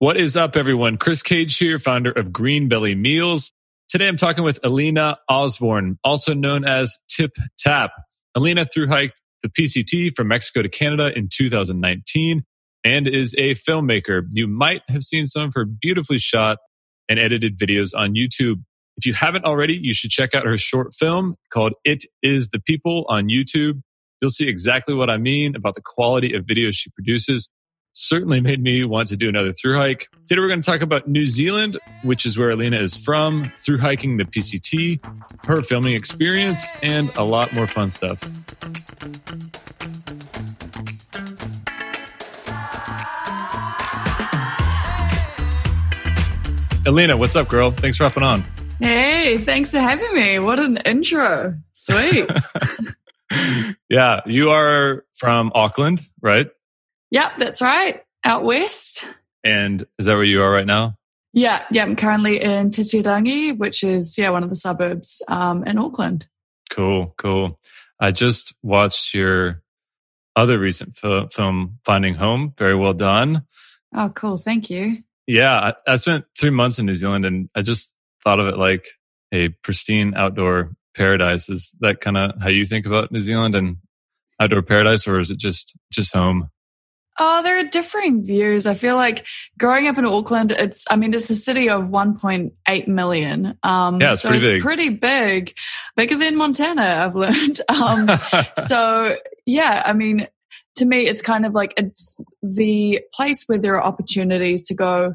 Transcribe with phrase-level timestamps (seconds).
[0.00, 0.96] What is up, everyone?
[0.96, 3.50] Chris Cage here, founder of Green Belly Meals.
[3.88, 7.90] Today I'm talking with Alina Osborne, also known as Tip Tap.
[8.36, 12.44] Alina through hiked the PCT from Mexico to Canada in 2019
[12.84, 14.22] and is a filmmaker.
[14.30, 16.58] You might have seen some of her beautifully shot
[17.08, 18.62] and edited videos on YouTube.
[18.98, 22.60] If you haven't already, you should check out her short film called It Is the
[22.60, 23.82] People on YouTube.
[24.22, 27.50] You'll see exactly what I mean about the quality of videos she produces
[27.98, 30.08] certainly made me want to do another through hike.
[30.24, 33.78] Today we're going to talk about New Zealand, which is where Alina is from, through
[33.78, 35.04] hiking the PCT,
[35.44, 38.22] her filming experience, and a lot more fun stuff.
[46.86, 47.72] Alina, what's up, girl?
[47.72, 48.44] Thanks for hopping on.
[48.78, 50.38] Hey, thanks for having me.
[50.38, 51.58] What an intro.
[51.72, 52.30] Sweet.
[53.90, 56.48] yeah, you are from Auckland, right?
[57.10, 58.02] Yep, that's right.
[58.24, 59.06] Out west.
[59.44, 60.96] And is that where you are right now?
[61.32, 61.84] Yeah, yeah.
[61.84, 66.26] I'm currently in Titirangi, which is yeah one of the suburbs um, in Auckland.
[66.70, 67.60] Cool, cool.
[68.00, 69.62] I just watched your
[70.36, 72.54] other recent fil- film, Finding Home.
[72.56, 73.44] Very well done.
[73.94, 74.36] Oh, cool.
[74.36, 74.98] Thank you.
[75.26, 78.58] Yeah, I, I spent three months in New Zealand, and I just thought of it
[78.58, 78.86] like
[79.32, 81.48] a pristine outdoor paradise.
[81.48, 83.76] Is that kind of how you think about New Zealand and
[84.40, 86.50] outdoor paradise, or is it just just home?
[87.18, 88.66] Oh, there are differing views.
[88.66, 89.26] I feel like
[89.58, 93.58] growing up in Auckland, it's, I mean, it's a city of 1.8 million.
[93.62, 94.62] Um, yeah, it's so pretty it's big.
[94.62, 95.54] pretty big,
[95.96, 97.60] bigger than Montana, I've learned.
[97.68, 98.08] Um,
[98.66, 99.16] so
[99.46, 100.28] yeah, I mean,
[100.76, 105.14] to me, it's kind of like it's the place where there are opportunities to go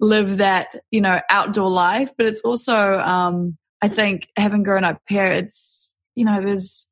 [0.00, 2.12] live that, you know, outdoor life.
[2.16, 6.90] But it's also, um, I think having grown up here, it's, you know, there's,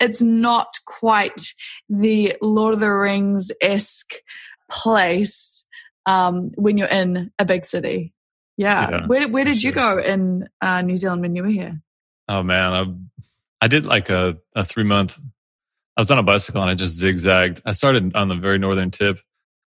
[0.00, 1.54] it's not quite
[1.88, 4.14] the Lord of the Rings esque
[4.70, 5.66] place
[6.06, 8.12] um, when you're in a big city.
[8.56, 8.90] Yeah.
[8.90, 11.80] yeah where where did you go in uh, New Zealand when you were here?
[12.28, 12.72] Oh man,
[13.60, 15.18] I I did like a a three month.
[15.96, 17.62] I was on a bicycle and I just zigzagged.
[17.64, 19.20] I started on the very northern tip.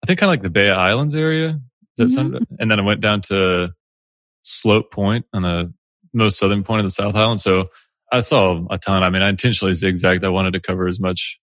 [0.02, 1.60] I think kind of like the Bay Islands area.
[1.98, 2.54] Mm-hmm.
[2.58, 3.74] and then I went down to
[4.40, 5.74] Slope Point on the
[6.14, 7.42] most southern point of the South Island.
[7.42, 7.68] So
[8.12, 9.02] I saw a ton.
[9.02, 10.24] I mean, I intentionally zigzagged.
[10.24, 11.38] I wanted to cover as much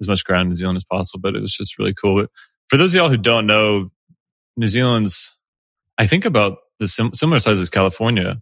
[0.00, 2.22] as much ground in New Zealand as possible, but it was just really cool.
[2.22, 2.30] But
[2.68, 3.90] for those of y'all who don't know,
[4.56, 5.36] New Zealand's
[5.98, 8.40] I think about the sim- similar size as California,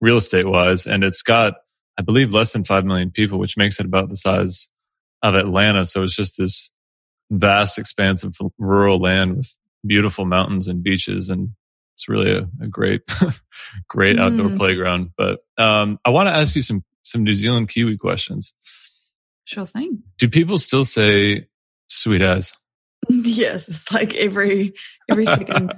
[0.00, 1.54] real estate wise, and it's got
[1.98, 4.68] I believe less than five million people, which makes it about the size
[5.22, 5.84] of Atlanta.
[5.84, 6.70] So it's just this
[7.30, 11.50] vast expanse of rural land with beautiful mountains and beaches and
[11.94, 13.02] it's really a, a great
[13.88, 14.56] great outdoor mm.
[14.56, 18.52] playground but um, i want to ask you some some New Zealand Kiwi questions.
[19.44, 20.02] Sure thing.
[20.18, 21.46] Do people still say
[21.88, 22.52] sweet as?
[23.08, 24.74] Yes, it's like every
[25.08, 25.72] every second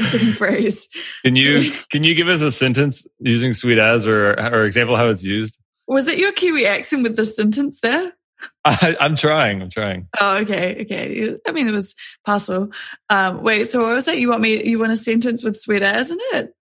[0.00, 0.88] every second phrase.
[1.24, 5.08] Can you can you give us a sentence using sweet as or or example how
[5.08, 5.60] it's used?
[5.86, 8.12] Was it your Kiwi accent with the sentence there?
[8.64, 9.62] I, am trying.
[9.62, 10.08] I'm trying.
[10.20, 11.36] Oh, okay, okay.
[11.46, 11.94] I mean, it was
[12.24, 12.70] possible.
[13.08, 14.18] Um, wait, so what was that?
[14.18, 14.64] You want me?
[14.64, 16.54] You want a sentence with sweet as in it?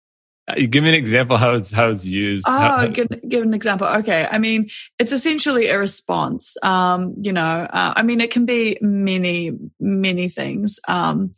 [0.47, 2.45] Uh, give me an example how it's how it's used.
[2.47, 3.87] Oh, how, give, give an example.
[3.87, 6.55] Okay, I mean it's essentially a response.
[6.63, 10.79] Um, you know, uh, I mean it can be many many things.
[10.87, 11.35] Um,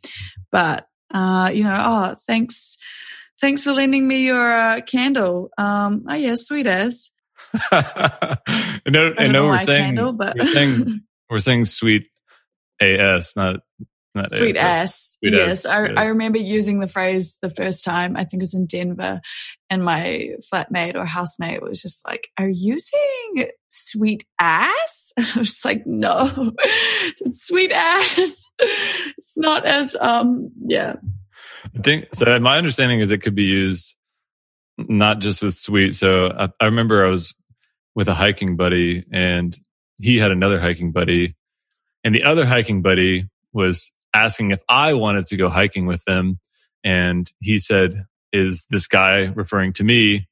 [0.52, 2.78] but uh, you know, oh, thanks,
[3.40, 5.50] thanks for lending me your uh, candle.
[5.58, 7.10] Um, oh yeah, sweet as.
[7.72, 8.38] I
[8.86, 11.00] know, I know, we're saying, candle, but we're saying
[11.30, 12.06] we're saying sweet
[12.80, 13.56] as, not
[14.20, 15.18] not Sweet ass.
[15.18, 15.64] Sweet yes.
[15.64, 15.72] Ass.
[15.72, 16.00] I, yeah.
[16.00, 19.20] I remember using the phrase the first time, I think it was in Denver,
[19.68, 25.12] and my flatmate or housemate was just like, Are you saying sweet ass?
[25.16, 26.52] And I was just like, No,
[27.20, 28.46] it's sweet ass.
[28.58, 30.96] It's not as, um, yeah.
[31.76, 32.38] I think so.
[32.40, 33.94] My understanding is it could be used
[34.78, 35.94] not just with sweet.
[35.94, 37.34] So I, I remember I was
[37.94, 39.56] with a hiking buddy and
[40.00, 41.34] he had another hiking buddy
[42.04, 46.40] and the other hiking buddy was asking if I wanted to go hiking with them.
[46.84, 50.28] And he said, Is this guy referring to me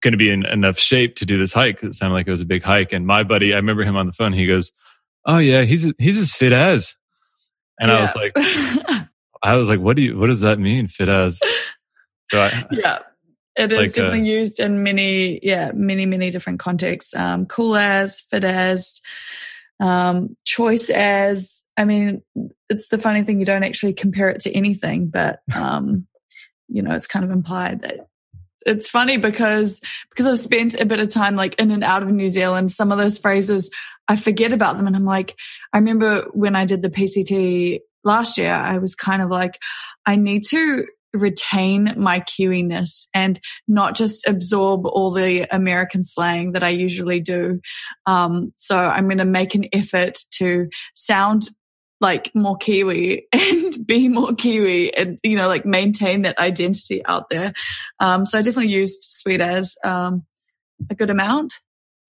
[0.00, 1.82] going to be in enough shape to do this hike?
[1.82, 2.92] It sounded like it was a big hike.
[2.92, 4.32] And my buddy, I remember him on the phone.
[4.32, 4.72] He goes,
[5.26, 6.96] Oh, yeah, he's, he's as fit as.
[7.78, 7.98] And yeah.
[7.98, 8.32] I was like,
[9.42, 11.40] I was like, what do you, what does that mean, fit as?
[12.30, 12.98] So I, yeah.
[13.54, 17.14] It is like definitely a, used in many, yeah, many, many different contexts.
[17.14, 19.02] Um, cool as, fit as,
[19.78, 21.62] um, choice as.
[21.76, 22.22] I mean,
[22.72, 26.06] it's the funny thing, you don't actually compare it to anything, but, um,
[26.68, 28.08] you know, it's kind of implied that
[28.64, 29.80] it's funny because
[30.10, 32.70] because I've spent a bit of time like in and out of New Zealand.
[32.70, 33.70] Some of those phrases
[34.08, 35.34] I forget about them, and I'm like,
[35.72, 39.58] I remember when I did the PCT last year, I was kind of like,
[40.06, 43.38] I need to retain my Kiwiness and
[43.68, 47.60] not just absorb all the American slang that I usually do.
[48.06, 51.50] Um, so I'm going to make an effort to sound
[52.02, 57.30] like more Kiwi and be more Kiwi and, you know, like maintain that identity out
[57.30, 57.52] there.
[58.00, 60.24] Um, so I definitely used sweet as, um,
[60.90, 61.54] a good amount.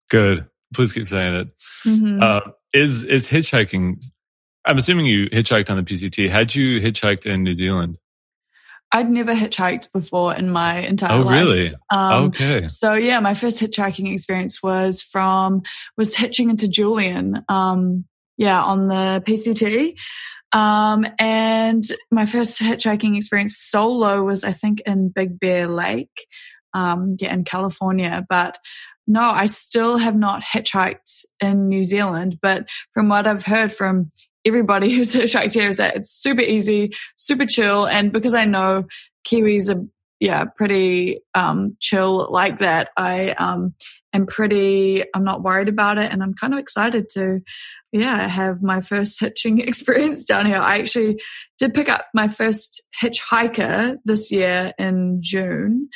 [0.09, 0.45] Good.
[0.73, 1.47] Please keep saying it.
[1.85, 2.21] Mm-hmm.
[2.21, 2.41] Uh,
[2.73, 4.03] is, is hitchhiking,
[4.65, 6.29] I'm assuming you hitchhiked on the PCT.
[6.29, 7.97] Had you hitchhiked in New Zealand?
[8.91, 11.35] I'd never hitchhiked before in my entire oh, life.
[11.35, 11.75] Oh, really?
[11.89, 12.67] Um, okay.
[12.67, 15.63] So yeah, my first hitchhiking experience was from
[15.97, 17.43] was hitching into Julian.
[17.49, 18.05] Um,
[18.37, 19.95] yeah, on the PCT.
[20.53, 26.27] Um, and my first hitchhiking experience solo was, I think, in Big Bear Lake,
[26.73, 28.23] um, yeah, in California.
[28.29, 28.57] But
[29.07, 32.37] no, I still have not hitchhiked in New Zealand.
[32.41, 34.09] But from what I've heard from
[34.45, 37.85] everybody who's hitchhiked here is that it's super easy, super chill.
[37.85, 38.85] And because I know
[39.27, 39.83] Kiwis are,
[40.19, 43.73] yeah, pretty, um, chill like that, I, um,
[44.13, 46.11] am pretty, I'm not worried about it.
[46.11, 47.41] And I'm kind of excited to,
[47.91, 50.57] yeah, have my first hitching experience down here.
[50.57, 51.21] I actually
[51.57, 55.89] did pick up my first hitchhiker this year in June,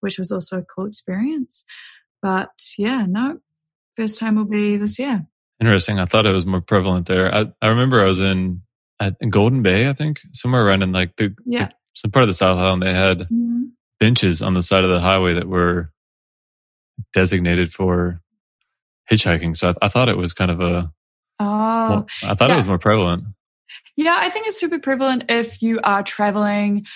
[0.00, 1.64] which was also a cool experience.
[2.22, 3.38] But yeah, no,
[3.96, 5.26] first time will be this year.
[5.60, 5.98] Interesting.
[5.98, 7.32] I thought it was more prevalent there.
[7.32, 8.62] I, I remember I was in,
[9.00, 11.66] at, in Golden Bay, I think, somewhere around in like the, yeah.
[11.66, 12.82] the some part of the South Island.
[12.82, 13.64] They had mm-hmm.
[14.00, 15.92] benches on the side of the highway that were
[17.12, 18.20] designated for
[19.10, 19.56] hitchhiking.
[19.56, 20.92] So I, I thought it was kind of a
[21.40, 22.54] Oh, well, I thought yeah.
[22.54, 23.24] it was more prevalent.
[23.96, 26.86] Yeah, I think it's super prevalent if you are traveling.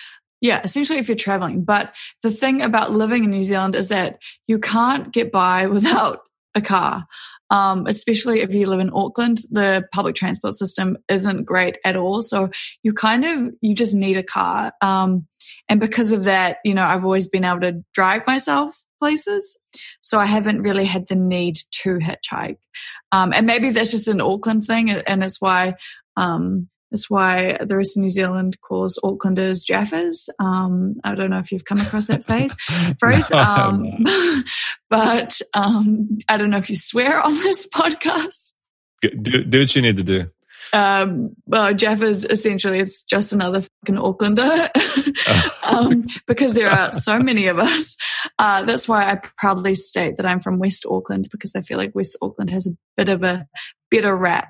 [0.40, 1.64] Yeah, essentially if you're traveling.
[1.64, 1.92] But
[2.22, 6.20] the thing about living in New Zealand is that you can't get by without
[6.54, 7.06] a car.
[7.50, 12.20] Um, especially if you live in Auckland, the public transport system isn't great at all.
[12.20, 12.50] So
[12.82, 14.74] you kind of, you just need a car.
[14.82, 15.26] Um,
[15.68, 19.58] and because of that, you know, I've always been able to drive myself places.
[20.00, 22.58] So I haven't really had the need to hitchhike.
[23.12, 24.90] Um, and maybe that's just an Auckland thing.
[24.90, 25.74] And it's why,
[26.16, 30.28] um, that's why the rest of New Zealand calls Aucklanders Jaffas.
[30.40, 32.56] Um, I don't know if you've come across that phrase.
[32.98, 34.04] phrase, no, um,
[34.90, 38.54] but um, I don't know if you swear on this podcast.
[39.02, 40.30] Do, do what you need to do
[40.72, 44.70] um, well, Jaffa is essentially it's just another fucking Aucklander
[45.62, 47.96] um, because there are so many of us.
[48.38, 51.94] Uh, that's why I proudly state that I'm from West Auckland because I feel like
[51.94, 53.46] West Auckland has a bit of a
[53.90, 54.48] better rap.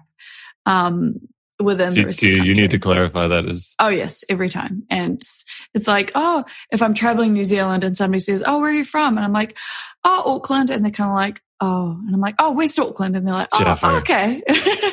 [0.66, 1.20] Um,
[1.60, 4.84] within do, the rest do, you need to clarify that as oh yes every time
[4.90, 5.44] and it's,
[5.74, 8.84] it's, like oh if i'm traveling new zealand and somebody says oh where are you
[8.84, 9.56] from and i'm like
[10.04, 13.26] oh auckland and they're kind of like oh and i'm like oh west auckland and
[13.26, 14.42] they're like oh, okay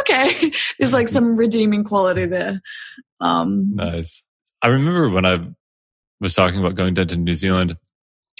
[0.00, 0.52] okay.
[0.78, 2.60] There's like some redeeming quality there.
[3.20, 4.22] Um, nice.
[4.62, 5.46] I remember when I
[6.20, 7.76] was talking about going down to New Zealand,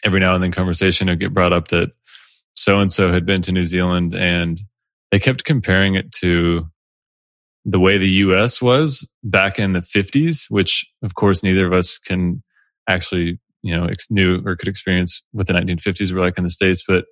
[0.05, 1.91] every now and then conversation would get brought up that
[2.53, 4.61] so and so had been to New Zealand and
[5.11, 6.67] they kept comparing it to
[7.65, 11.99] the way the US was back in the 50s, which of course neither of us
[11.99, 12.43] can
[12.89, 16.51] actually, you know, ex- knew or could experience what the 1950s were like in the
[16.51, 16.83] States.
[16.87, 17.07] But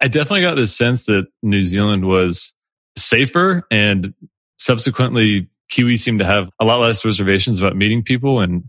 [0.00, 2.54] I definitely got this sense that New Zealand was
[2.96, 4.14] safer and
[4.58, 8.40] subsequently Kiwi seemed to have a lot less reservations about meeting people.
[8.40, 8.64] And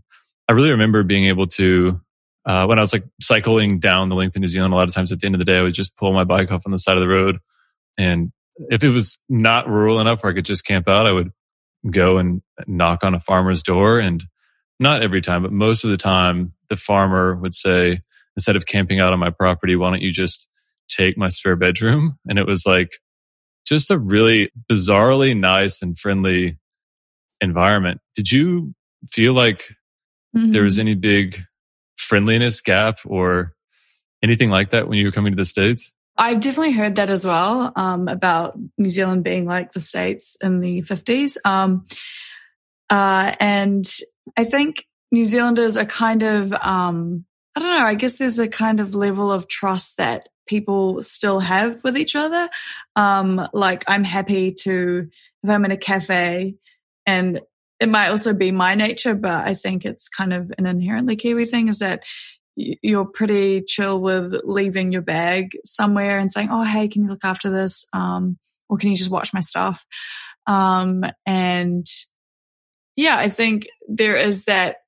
[0.48, 2.00] I really remember being able to,
[2.44, 4.94] uh, when I was like cycling down the length of New Zealand, a lot of
[4.94, 6.72] times at the end of the day, I would just pull my bike off on
[6.72, 7.38] the side of the road.
[7.96, 8.32] And
[8.70, 11.30] if it was not rural enough where I could just camp out, I would
[11.90, 13.98] go and knock on a farmer's door.
[13.98, 14.24] And
[14.78, 18.02] not every time, but most of the time, the farmer would say,
[18.36, 20.48] instead of camping out on my property, why don't you just
[20.96, 22.18] take my spare bedroom?
[22.26, 22.90] And it was like,
[23.66, 26.58] just a really bizarrely nice and friendly
[27.40, 28.00] environment.
[28.16, 28.74] Did you
[29.12, 29.68] feel like
[30.36, 30.50] mm-hmm.
[30.50, 30.80] there was mm-hmm.
[30.80, 31.38] any big
[31.96, 33.54] friendliness gap or
[34.22, 35.92] anything like that when you were coming to the States?
[36.16, 40.60] I've definitely heard that as well um, about New Zealand being like the States in
[40.60, 41.36] the 50s.
[41.44, 41.86] Um,
[42.90, 43.88] uh, and
[44.36, 47.24] I think New Zealanders are kind of, um,
[47.56, 51.38] I don't know, I guess there's a kind of level of trust that people still
[51.38, 52.50] have with each other.
[52.96, 55.08] Um, like I'm happy to,
[55.44, 56.56] if I'm in a cafe
[57.06, 57.40] and
[57.78, 61.46] it might also be my nature, but I think it's kind of an inherently Kiwi
[61.46, 62.02] thing is that
[62.56, 67.24] you're pretty chill with leaving your bag somewhere and saying, Oh, hey, can you look
[67.24, 67.86] after this?
[67.94, 68.36] Um,
[68.68, 69.86] or can you just watch my stuff?
[70.48, 71.86] Um, and
[72.96, 74.78] yeah, I think there is that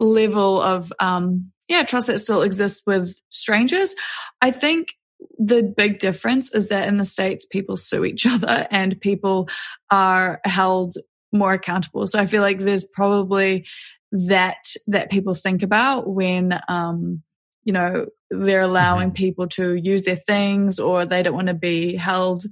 [0.00, 3.94] level of, um, yeah, trust that still exists with strangers.
[4.40, 4.94] I think
[5.38, 9.48] the big difference is that in the States, people sue each other and people
[9.90, 10.94] are held
[11.32, 12.06] more accountable.
[12.06, 13.66] So I feel like there's probably
[14.12, 17.22] that that people think about when um,
[17.64, 19.14] you know they're allowing mm-hmm.
[19.14, 22.44] people to use their things or they don't want to be held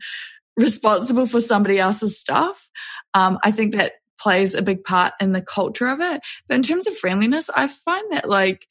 [0.57, 2.71] responsible for somebody else's stuff.
[3.15, 6.21] Um, I think that plays a big part in the culture of it.
[6.49, 8.67] But in terms of friendliness, I find that like,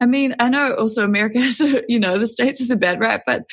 [0.00, 3.00] I mean, I know also America has, a, you know, the States is a bad
[3.00, 3.44] rap, but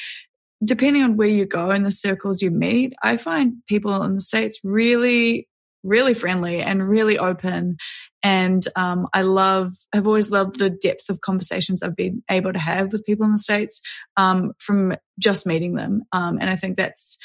[0.63, 4.21] depending on where you go and the circles you meet, I find people in the
[4.21, 5.47] States really,
[5.83, 7.77] really friendly and really open.
[8.21, 12.59] And um, I love, I've always loved the depth of conversations I've been able to
[12.59, 13.81] have with people in the States
[14.15, 16.03] um, from just meeting them.
[16.13, 17.17] Um, and I think that's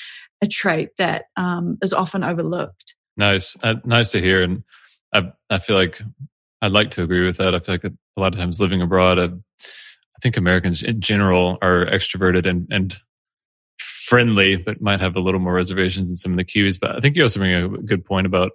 [0.43, 2.95] a trait that um, is often overlooked.
[3.17, 4.63] Nice, uh, nice to hear, and
[5.13, 6.01] I I feel like
[6.61, 7.55] I'd like to agree with that.
[7.55, 11.57] I feel like a, lot of times living abroad, I, I, think Americans in general
[11.63, 12.97] are extroverted and and
[13.79, 16.81] friendly, but might have a little more reservations than some of the Kiwis.
[16.81, 18.53] But I think you also bring a good point about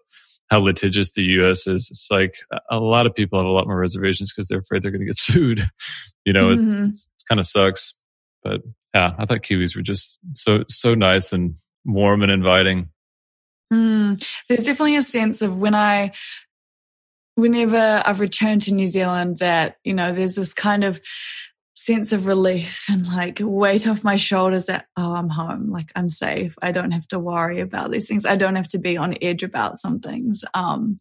[0.50, 1.66] how litigious the U.S.
[1.68, 1.88] is.
[1.90, 2.36] It's like
[2.70, 5.06] a lot of people have a lot more reservations because they're afraid they're going to
[5.06, 5.62] get sued.
[6.26, 6.86] You know, mm-hmm.
[6.86, 7.94] it's, it's kind of sucks.
[8.44, 8.62] But
[8.94, 11.56] yeah, I thought Kiwis were just so so nice and
[11.86, 12.90] warm and inviting.
[13.72, 16.12] Mm, there's definitely a sense of when I,
[17.36, 21.02] whenever I've returned to New Zealand, that, you know, there's this kind of
[21.76, 25.72] sense of relief and like weight off my shoulders that, oh, I'm home.
[25.72, 26.56] Like I'm safe.
[26.62, 28.26] I don't have to worry about these things.
[28.26, 30.44] I don't have to be on edge about some things.
[30.54, 31.00] Um,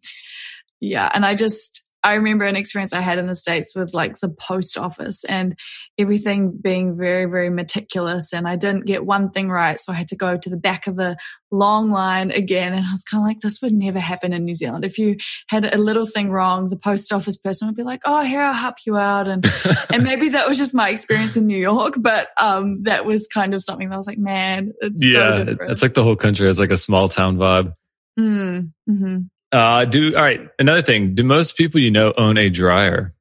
[0.80, 1.10] yeah.
[1.12, 4.28] And I just, I remember an experience I had in the States with like the
[4.28, 5.56] post office and
[5.98, 8.32] everything being very, very meticulous.
[8.32, 9.78] And I didn't get one thing right.
[9.78, 11.16] So I had to go to the back of the
[11.50, 12.72] long line again.
[12.72, 14.84] And I was kind of like, this would never happen in New Zealand.
[14.84, 15.16] If you
[15.48, 18.52] had a little thing wrong, the post office person would be like, oh, here, I'll
[18.52, 19.28] help you out.
[19.28, 19.44] And,
[19.92, 23.54] and maybe that was just my experience in New York, but um, that was kind
[23.54, 26.46] of something that I was like, man, it's yeah, so it's like the whole country
[26.48, 27.74] has like a small town vibe.
[28.18, 29.18] Mm, mm-hmm.
[29.52, 30.48] Uh, do all right.
[30.58, 31.14] Another thing.
[31.14, 33.14] Do most people you know own a dryer,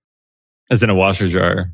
[0.69, 1.73] as in a washer dryer?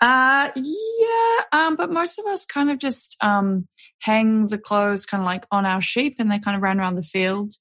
[0.00, 1.44] Uh, yeah.
[1.52, 3.66] Um, but most of us kind of just um
[4.00, 6.96] hang the clothes kind of like on our sheep, and they kind of run around
[6.96, 7.54] the field.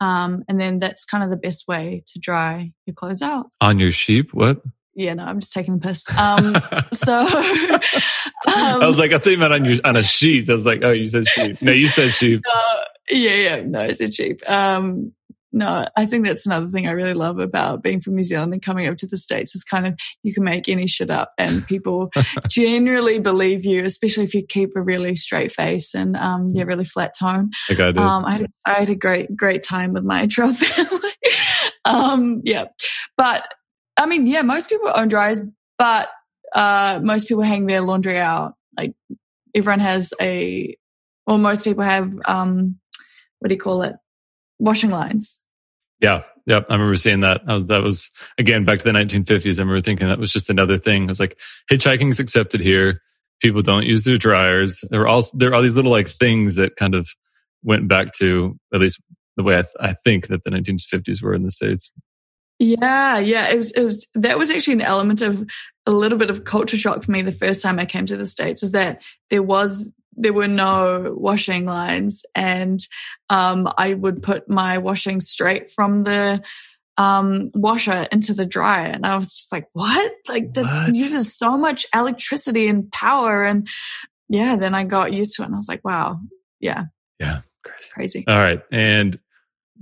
[0.00, 3.46] Um, and then that's kind of the best way to dry your clothes out.
[3.60, 4.34] On your sheep?
[4.34, 4.60] What?
[4.94, 6.10] Yeah, no, I'm just taking the piss.
[6.10, 6.54] Um,
[6.92, 10.50] so um, I was like, I think about on your on a sheep.
[10.50, 11.62] I was like, oh, you said sheep.
[11.62, 12.42] No, you said sheep.
[12.52, 12.76] Uh,
[13.10, 14.40] yeah, yeah, no, I said sheep.
[14.48, 15.12] Um,
[15.52, 18.62] no, I think that's another thing I really love about being from New Zealand and
[18.62, 21.66] coming over to the States is kind of you can make any shit up and
[21.66, 22.10] people
[22.48, 26.86] generally believe you, especially if you keep a really straight face and um yeah, really
[26.86, 27.50] flat tone.
[27.68, 27.88] Like I.
[27.90, 31.10] Um I had, I had a great, great time with my trail family.
[31.84, 32.66] um yeah.
[33.18, 33.46] But
[33.98, 35.40] I mean, yeah, most people own dryers,
[35.78, 36.08] but
[36.54, 38.54] uh most people hang their laundry out.
[38.76, 38.94] Like
[39.54, 40.74] everyone has a
[41.26, 42.78] or most people have um
[43.40, 43.96] what do you call it?
[44.58, 45.41] Washing lines.
[46.02, 46.22] Yeah.
[46.46, 46.66] Yep.
[46.68, 47.46] I remember seeing that.
[47.46, 49.58] Was, that was again back to the 1950s.
[49.58, 51.04] I remember thinking that was just another thing.
[51.04, 51.38] I was like,
[51.70, 53.00] hitchhiking is accepted here.
[53.40, 54.84] People don't use their dryers.
[54.90, 57.08] There are all, there are all these little like things that kind of
[57.62, 59.00] went back to at least
[59.36, 61.90] the way I, th- I think that the 1950s were in the States.
[62.58, 63.18] Yeah.
[63.18, 63.48] Yeah.
[63.48, 65.48] It was, it was, that was actually an element of
[65.86, 68.26] a little bit of culture shock for me the first time I came to the
[68.26, 72.80] States is that there was there were no washing lines and
[73.30, 76.42] um, I would put my washing straight from the
[76.96, 78.90] um, washer into the dryer.
[78.90, 80.12] And I was just like, what?
[80.28, 83.44] Like that uses so much electricity and power.
[83.44, 83.66] And
[84.28, 86.20] yeah, then I got used to it and I was like, wow.
[86.60, 86.84] Yeah.
[87.18, 87.40] Yeah.
[87.64, 87.90] Crazy.
[87.92, 88.24] Crazy.
[88.28, 88.62] All right.
[88.70, 89.18] And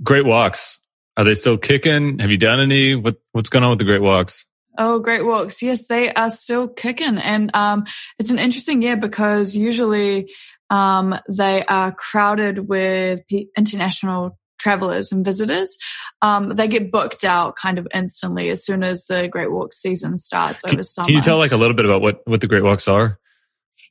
[0.03, 0.79] great walks.
[1.17, 2.19] Are they still kicking?
[2.19, 2.95] Have you done any?
[2.95, 4.45] What, what's going on with the great walks?
[4.77, 5.61] Oh, great walks.
[5.61, 7.17] Yes, they are still kicking.
[7.17, 7.85] And um,
[8.17, 10.31] it's an interesting year because usually
[10.69, 13.21] um, they are crowded with
[13.57, 15.77] international travelers and visitors.
[16.21, 20.17] Um, they get booked out kind of instantly as soon as the Great Walk season
[20.17, 21.07] starts over summer.
[21.07, 23.19] Can you tell like a little bit about what, what the Great Walks are?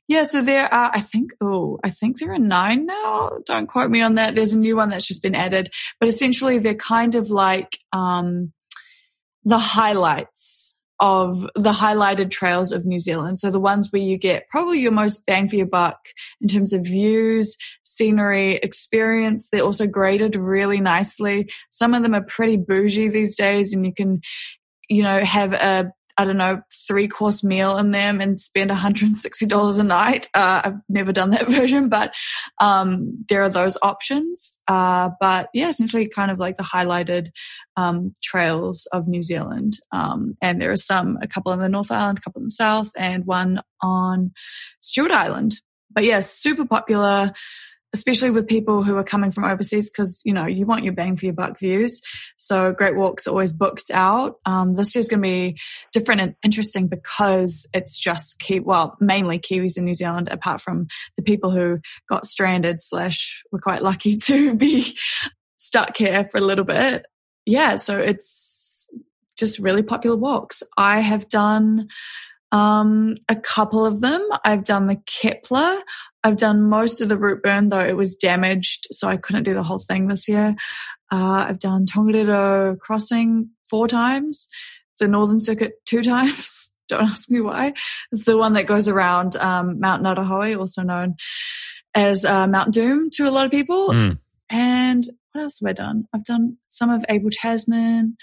[0.07, 3.37] Yeah, so there are, I think, oh, I think there are nine now.
[3.45, 4.33] Don't quote me on that.
[4.33, 8.51] There's a new one that's just been added, but essentially they're kind of like, um,
[9.43, 10.70] the highlights
[11.01, 13.37] of the highlighted trails of New Zealand.
[13.39, 15.97] So the ones where you get probably your most bang for your buck
[16.39, 19.49] in terms of views, scenery, experience.
[19.49, 21.49] They're also graded really nicely.
[21.71, 24.21] Some of them are pretty bougie these days and you can,
[24.89, 29.79] you know, have a I don't know, three course meal in them and spend $160
[29.79, 30.27] a night.
[30.33, 32.13] Uh, I've never done that version, but
[32.59, 34.61] um, there are those options.
[34.67, 37.29] Uh, but yeah, essentially kind of like the highlighted
[37.77, 39.77] um, trails of New Zealand.
[39.91, 42.51] Um, and there are some, a couple in the North Island, a couple in the
[42.51, 44.31] South, and one on
[44.79, 45.61] Stewart Island.
[45.89, 47.33] But yeah, super popular.
[47.93, 51.15] Especially with people who are coming from overseas, because you know you want your bang
[51.15, 52.01] for your buck views.
[52.37, 54.39] So Great Walks are always booked out.
[54.45, 55.59] Um, this year's going to be
[55.91, 60.87] different and interesting because it's just key, well, mainly Kiwis in New Zealand, apart from
[61.17, 61.79] the people who
[62.09, 64.97] got stranded slash were quite lucky to be
[65.57, 67.05] stuck here for a little bit.
[67.45, 68.89] Yeah, so it's
[69.37, 70.61] just really popular walks.
[70.77, 71.87] I have done
[72.51, 74.27] um, a couple of them.
[74.43, 75.81] I've done the Kepler.
[76.23, 79.53] I've done most of the root Routeburn, though it was damaged, so I couldn't do
[79.53, 80.55] the whole thing this year.
[81.11, 84.47] Uh, I've done Tongariro Crossing four times,
[84.99, 86.75] the Northern Circuit two times.
[86.87, 87.73] Don't ask me why.
[88.11, 91.15] It's the one that goes around um, Mount Ngauruhoe, also known
[91.95, 93.89] as uh, Mount Doom to a lot of people.
[93.89, 94.19] Mm.
[94.49, 96.05] And what else have I done?
[96.13, 98.17] I've done some of Abel Tasman.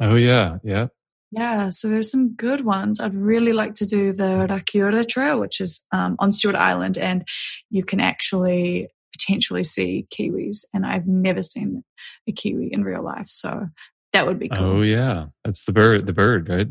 [0.00, 0.86] Oh yeah, yeah.
[1.30, 3.00] Yeah, so there's some good ones.
[3.00, 7.26] I'd really like to do the Rakiura Trail, which is um, on Stewart Island, and
[7.70, 10.64] you can actually potentially see kiwis.
[10.72, 11.84] And I've never seen
[12.26, 13.68] a kiwi in real life, so
[14.14, 14.64] that would be cool.
[14.64, 16.06] Oh yeah, that's the bird.
[16.06, 16.68] The bird, right?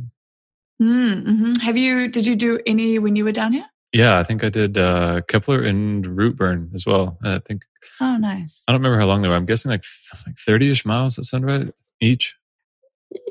[0.81, 1.53] Mm-hmm.
[1.61, 2.07] Have you?
[2.07, 3.65] Did you do any when you were down here?
[3.93, 7.17] Yeah, I think I did uh, Kepler and Routeburn as well.
[7.23, 7.61] I think.
[8.01, 8.63] Oh, nice.
[8.67, 9.35] I don't remember how long they were.
[9.35, 9.83] I'm guessing like
[10.25, 11.15] like thirty ish miles.
[11.15, 11.71] That sound right?
[12.01, 12.35] Each.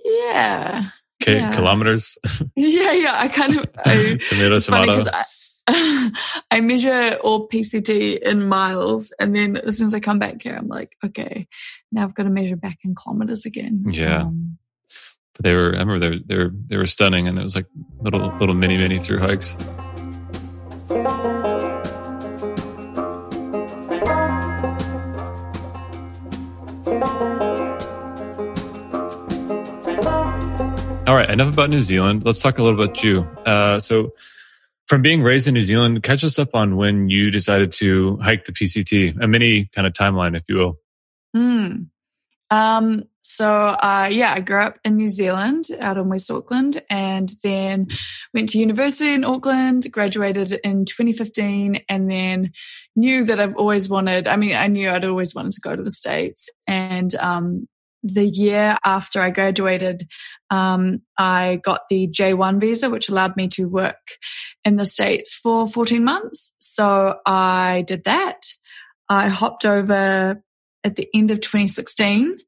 [0.05, 0.91] Yeah.
[1.27, 1.53] K- yeah.
[1.55, 2.17] kilometers.
[2.57, 3.21] yeah, yeah.
[3.21, 5.05] I kind of I, tomato tomato.
[5.13, 6.13] I,
[6.53, 10.55] I measure all PCT in miles, and then as soon as I come back here,
[10.55, 11.49] I'm like, okay,
[11.91, 13.85] now I've got to measure back in kilometers again.
[13.91, 14.23] Yeah.
[14.23, 14.59] Um,
[15.35, 15.75] but they were.
[15.75, 17.67] I remember they were, they were they were stunning, and it was like
[18.01, 19.57] little little mini mini through hikes.
[31.07, 32.25] All right, enough about New Zealand.
[32.25, 33.21] Let's talk a little about you.
[33.47, 34.13] Uh, so,
[34.89, 38.45] from being raised in New Zealand, catch us up on when you decided to hike
[38.45, 40.81] the PCT, a mini kind of timeline, if you will.
[41.33, 41.83] Hmm.
[42.51, 47.33] Um, so, uh, yeah, I grew up in New Zealand out in West Auckland and
[47.45, 47.87] then
[48.35, 52.51] went to university in Auckland, graduated in 2015, and then
[52.97, 55.83] knew that I've always wanted, I mean, I knew I'd always wanted to go to
[55.85, 56.49] the States.
[56.67, 57.69] And um,
[58.03, 60.09] the year after I graduated,
[60.51, 64.13] um, I got the J1 visa, which allowed me to work
[64.65, 66.55] in the States for 14 months.
[66.59, 68.47] So I did that.
[69.09, 70.43] I hopped over
[70.85, 72.39] at the end of 2016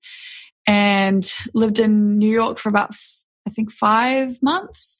[0.67, 2.95] and lived in New York for about,
[3.47, 4.99] I think, five months.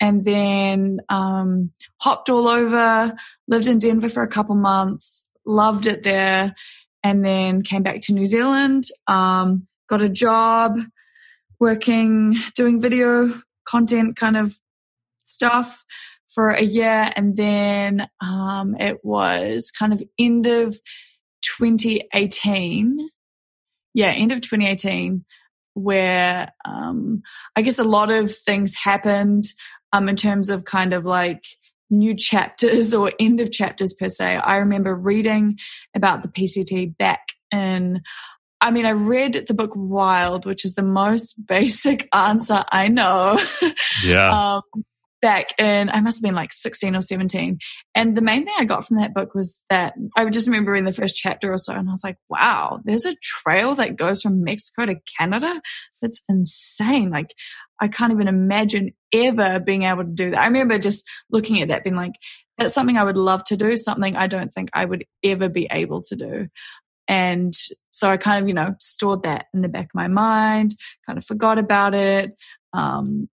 [0.00, 3.14] And then um, hopped all over,
[3.48, 6.54] lived in Denver for a couple months, loved it there,
[7.02, 8.84] and then came back to New Zealand.
[9.06, 10.78] Um, got a job
[11.64, 14.54] working, doing video content kind of
[15.24, 15.82] stuff
[16.28, 17.10] for a year.
[17.16, 20.78] And then um, it was kind of end of
[21.58, 23.08] 2018.
[23.94, 25.24] Yeah, end of 2018,
[25.72, 27.22] where um,
[27.56, 29.44] I guess a lot of things happened
[29.94, 31.44] um, in terms of kind of like
[31.90, 34.36] new chapters or end of chapters per se.
[34.36, 35.56] I remember reading
[35.96, 38.02] about the PCT back in
[38.64, 43.38] I mean, I read the book Wild, which is the most basic answer I know.
[44.02, 44.56] Yeah.
[44.56, 44.84] um,
[45.20, 47.58] back in, I must have been like 16 or 17.
[47.94, 50.84] And the main thing I got from that book was that I just remember in
[50.84, 54.22] the first chapter or so, and I was like, wow, there's a trail that goes
[54.22, 55.60] from Mexico to Canada.
[56.00, 57.10] That's insane.
[57.10, 57.34] Like,
[57.80, 60.40] I can't even imagine ever being able to do that.
[60.40, 62.14] I remember just looking at that being like,
[62.56, 65.68] that's something I would love to do, something I don't think I would ever be
[65.70, 66.48] able to do.
[67.08, 67.54] And
[67.90, 70.74] so I kind of, you know, stored that in the back of my mind,
[71.06, 72.36] kind of forgot about it.
[72.72, 73.28] Um,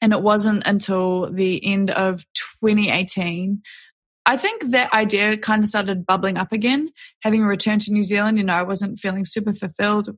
[0.00, 2.24] and it wasn't until the end of
[2.62, 3.62] 2018.
[4.24, 6.90] I think that idea kind of started bubbling up again.
[7.22, 10.16] Having returned to New Zealand, you know, I wasn't feeling super fulfilled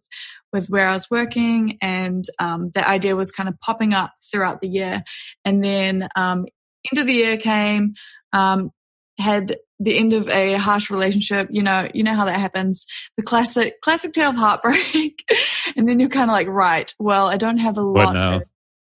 [0.52, 4.60] with where I was working, and um, that idea was kind of popping up throughout
[4.60, 5.04] the year.
[5.44, 6.46] And then um,
[6.90, 7.94] end of the year came,
[8.32, 8.72] um,
[9.20, 12.86] had the end of a harsh relationship, you know, you know how that happens.
[13.16, 15.24] The classic, classic tale of heartbreak.
[15.76, 18.16] and then you're kind of like, right, well, I don't have a lot.
[18.16, 18.42] Of,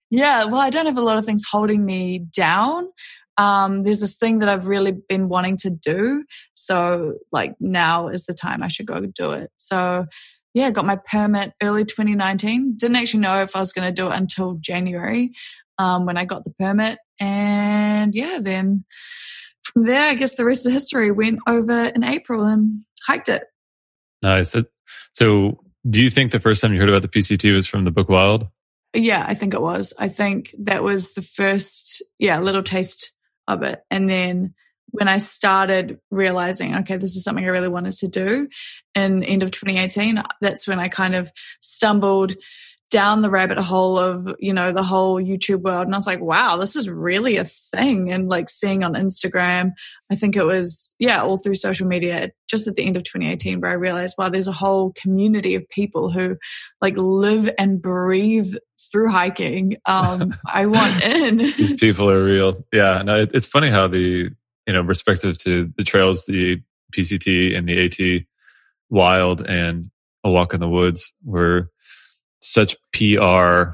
[0.09, 0.45] yeah.
[0.45, 2.89] Well, I don't have a lot of things holding me down.
[3.37, 6.23] Um, there's this thing that I've really been wanting to do.
[6.53, 9.51] So like now is the time I should go do it.
[9.57, 10.05] So
[10.53, 12.77] yeah, got my permit early 2019.
[12.77, 15.33] Didn't actually know if I was going to do it until January,
[15.77, 16.97] um, when I got the permit.
[17.19, 18.85] And yeah, then
[19.65, 23.43] from there, I guess the rest of history went over in April and hiked it.
[24.21, 24.55] Nice.
[25.13, 27.91] So, do you think the first time you heard about the PCT was from the
[27.91, 28.47] book Wild?
[28.93, 29.93] Yeah, I think it was.
[29.99, 33.11] I think that was the first, yeah, little taste
[33.47, 33.83] of it.
[33.91, 34.53] And then
[34.91, 38.47] when I started realizing, okay, this is something I really wanted to do
[38.95, 42.35] in end of 2018, that's when I kind of stumbled
[42.95, 45.85] down the rabbit hole of, you know, the whole YouTube world.
[45.85, 48.09] And I was like, wow, this is really a thing.
[48.09, 49.73] And like seeing on Instagram,
[50.09, 53.59] I think it was, yeah, all through social media, just at the end of 2018,
[53.59, 56.37] where I realized, wow, there's a whole community of people who
[56.79, 58.55] like live and breathe
[58.89, 59.75] through hiking.
[59.85, 61.37] Um, I want in.
[61.39, 62.63] These people are real.
[62.71, 63.01] Yeah.
[63.01, 64.29] No, it's funny how the,
[64.65, 66.61] you know, respective to the trails, the
[66.95, 68.25] PCT and the AT
[68.89, 69.91] wild and
[70.23, 71.69] a walk in the woods were
[72.45, 73.73] such PR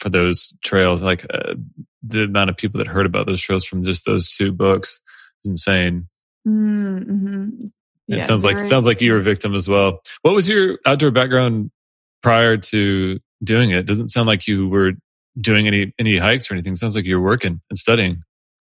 [0.00, 1.02] for those trails.
[1.02, 1.54] Like uh,
[2.02, 5.00] the amount of people that heard about those trails from just those two books
[5.44, 6.08] is insane.
[6.46, 7.66] Mm-hmm.
[8.08, 10.00] Yeah, it sounds like it sounds like you were a victim as well.
[10.22, 11.72] What was your outdoor background
[12.22, 13.86] prior to doing it?
[13.86, 14.92] Doesn't sound like you were
[15.40, 16.74] doing any any hikes or anything.
[16.74, 18.22] It sounds like you're working and studying.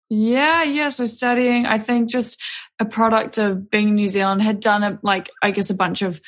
[0.10, 0.90] Yeah, yeah.
[0.90, 2.42] So studying, I think just
[2.80, 6.02] a product of being in New Zealand, had done a, like, I guess a bunch
[6.02, 6.22] of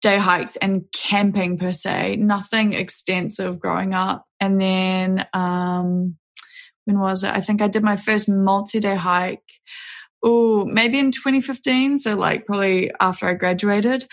[0.00, 4.24] day hikes and camping per se, nothing extensive growing up.
[4.40, 6.16] And then, um,
[6.84, 7.30] when was it?
[7.30, 9.50] I think I did my first multi day hike.
[10.22, 11.98] Oh, maybe in 2015.
[11.98, 14.06] So like probably after I graduated,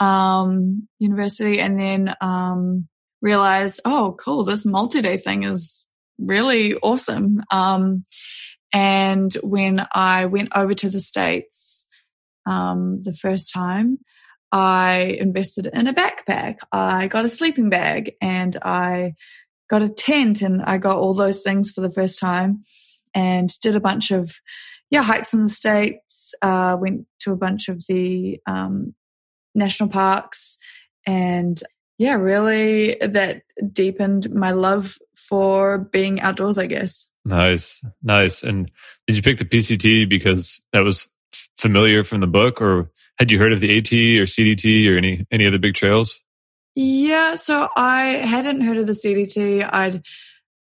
[0.00, 2.88] um, university and then, um,
[3.22, 4.44] realized, oh, cool.
[4.44, 5.86] This multi day thing is
[6.18, 7.42] really awesome.
[7.50, 8.04] Um,
[8.72, 11.88] and when I went over to the States,
[12.46, 13.98] um, the first time,
[14.54, 16.58] I invested in a backpack.
[16.70, 19.14] I got a sleeping bag and I
[19.68, 22.62] got a tent and I got all those things for the first time
[23.12, 24.32] and did a bunch of,
[24.90, 28.94] yeah, hikes in the States, uh, went to a bunch of the, um,
[29.56, 30.56] national parks
[31.04, 31.60] and
[31.98, 37.12] yeah, really that deepened my love for being outdoors, I guess.
[37.24, 37.82] Nice.
[38.04, 38.44] Nice.
[38.44, 38.70] And
[39.08, 41.08] did you pick the PCT because that was
[41.58, 45.26] familiar from the book or had you heard of the AT or CDT or any
[45.30, 46.20] any other big trails?
[46.74, 49.68] Yeah, so I hadn't heard of the CDT.
[49.72, 50.02] I'd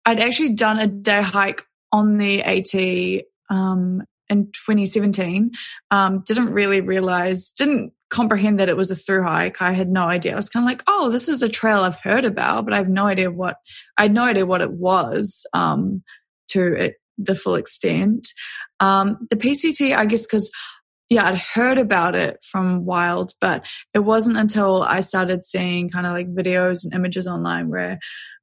[0.04, 5.50] I'd actually done a day hike on the AT um, in 2017.
[5.90, 9.60] Um, didn't really realize, didn't comprehend that it was a through hike.
[9.60, 10.32] I had no idea.
[10.32, 12.78] I was kind of like, oh, this is a trail I've heard about, but I
[12.78, 13.56] have no idea what
[13.96, 16.02] I had no idea what it was um,
[16.48, 18.28] to it, the full extent.
[18.80, 20.50] Um, the PCT, I guess, because
[21.08, 23.64] yeah, I'd heard about it from Wild, but
[23.94, 27.98] it wasn't until I started seeing kind of like videos and images online where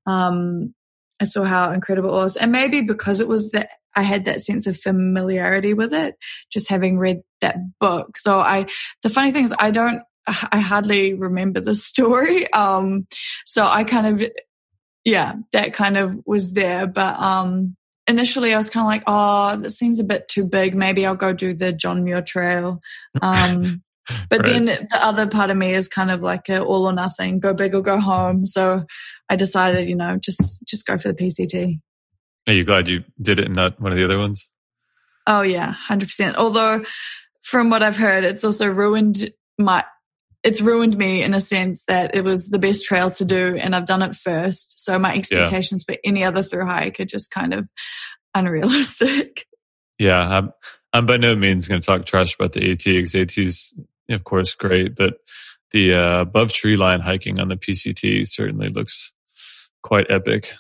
[0.08, 0.74] um,
[1.22, 2.36] I saw how incredible it was.
[2.36, 6.16] And maybe because it was that I had that sense of familiarity with it,
[6.52, 8.18] just having read that book.
[8.26, 8.66] Though I,
[9.04, 12.52] the funny thing is, I don't, I hardly remember the story.
[12.52, 13.08] Um,
[13.46, 14.30] so I kind of,
[15.04, 16.88] yeah, that kind of was there.
[16.88, 17.76] But um,
[18.08, 20.76] initially I was kind of like, oh, that seems a bit too big.
[20.76, 22.82] Maybe I'll go do the John Muir Trail.
[23.22, 23.84] Um,
[24.30, 24.54] but right.
[24.54, 27.54] then the other part of me is kind of like a all or nothing, go
[27.54, 28.46] big or go home.
[28.46, 28.86] So
[29.30, 31.80] I decided, you know, just just go for the PCT.
[32.48, 34.48] Are you glad you did it and not one of the other ones?
[35.26, 36.38] Oh yeah, hundred percent.
[36.38, 36.86] Although
[37.44, 39.84] from what I've heard, it's also ruined my
[40.46, 43.76] it's ruined me in a sense that it was the best trail to do and
[43.76, 44.86] I've done it first.
[44.86, 45.96] So my expectations yeah.
[45.96, 47.68] for any other through hike are just kind of
[48.34, 49.46] unrealistic.
[49.98, 50.52] Yeah, I'm,
[50.92, 53.74] I'm by no means going to talk trash about the AT because AT is,
[54.10, 55.20] of course, great, but
[55.72, 59.14] the uh, above tree line hiking on the PCT certainly looks
[59.84, 60.54] quite epic.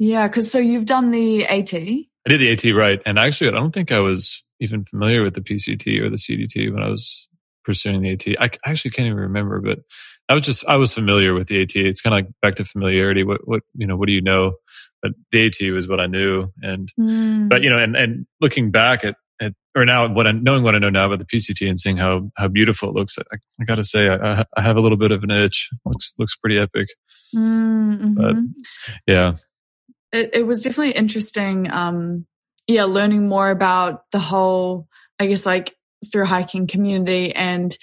[0.00, 1.72] Yeah, because so you've done the AT.
[1.72, 5.34] I did the AT right, and actually, I don't think I was even familiar with
[5.34, 7.28] the PCT or the CDT when I was
[7.64, 8.40] pursuing the AT.
[8.40, 9.80] I actually can't even remember, but
[10.28, 11.76] I was just I was familiar with the AT.
[11.76, 13.24] It's kind of like back to familiarity.
[13.24, 13.96] What what you know?
[13.96, 14.54] What do you know?
[15.02, 17.48] But the AT was what I knew, and mm.
[17.48, 20.74] but you know, and and looking back at at or now what I knowing what
[20.74, 23.64] I know now about the PCT and seeing how how beautiful it looks, I, I
[23.64, 25.68] got to say I, I have a little bit of an itch.
[25.84, 26.88] looks looks pretty epic.
[27.34, 28.14] Mm-hmm.
[28.14, 28.36] But
[29.06, 29.34] yeah,
[30.12, 31.70] it, it was definitely interesting.
[31.70, 32.26] Um,
[32.66, 37.34] yeah, learning more about the whole, I guess, like through hiking community.
[37.34, 37.76] And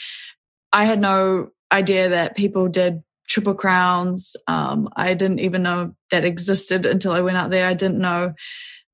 [0.73, 4.36] I had no idea that people did triple crowns.
[4.47, 7.67] Um, I didn't even know that existed until I went out there.
[7.67, 8.34] I didn't know.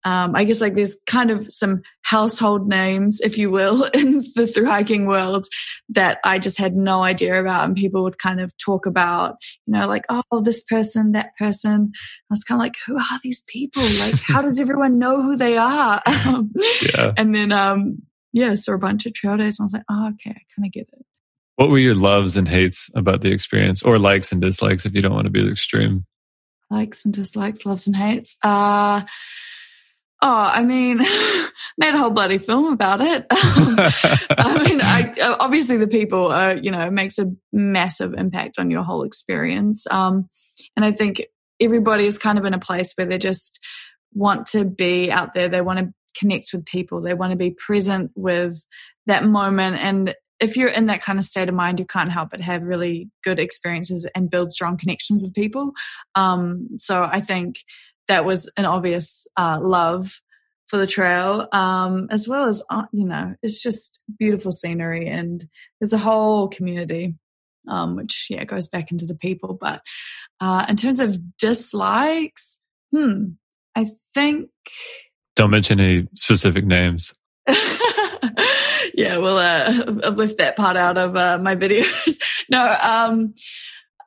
[0.04, 4.48] Um, I guess like there's kind of some household names, if you will, in the
[4.48, 5.48] through hiking world
[5.90, 7.66] that I just had no idea about.
[7.66, 9.36] And people would kind of talk about,
[9.66, 11.92] you know, like, oh, this person, that person.
[11.94, 13.84] I was kind of like, who are these people?
[13.84, 16.02] Like, how does everyone know who they are?
[16.28, 17.14] Um, yeah.
[17.16, 18.00] And then, um,
[18.38, 19.60] yeah, or a bunch of trail days.
[19.60, 21.06] And I was like, oh, okay, I kind of get it.
[21.56, 25.02] What were your loves and hates about the experience, or likes and dislikes if you
[25.02, 26.06] don't want to be the extreme?
[26.70, 28.38] Likes and dislikes, loves and hates.
[28.44, 29.04] Uh,
[30.20, 30.98] Oh, I mean,
[31.78, 33.28] made a whole bloody film about it.
[33.32, 38.84] I mean, I, obviously the people, are, you know, makes a massive impact on your
[38.84, 39.86] whole experience.
[39.92, 40.28] Um,
[40.76, 41.24] and I think
[41.60, 43.60] everybody is kind of in a place where they just
[44.14, 45.50] want to be out there.
[45.50, 47.02] They want to connect with people.
[47.02, 48.64] They want to be present with
[49.06, 49.78] that moment.
[49.78, 52.64] And if you're in that kind of state of mind, you can't help but have
[52.64, 55.72] really good experiences and build strong connections with people.
[56.16, 57.60] Um, so I think
[58.08, 60.22] that was an obvious uh, love
[60.68, 65.46] for the trail, um, as well as, uh, you know, it's just beautiful scenery and
[65.80, 67.16] there's a whole community,
[67.68, 69.58] um, which, yeah, goes back into the people.
[69.60, 69.82] But
[70.40, 73.30] uh, in terms of dislikes, hmm,
[73.76, 74.50] I think.
[75.38, 77.14] Don't mention any specific names.
[78.96, 82.16] yeah, we'll uh, lift that part out of uh, my videos.
[82.50, 83.36] no, um,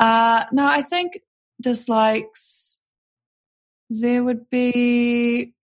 [0.00, 1.20] uh, no, I think
[1.62, 2.80] dislikes
[3.90, 5.54] there would be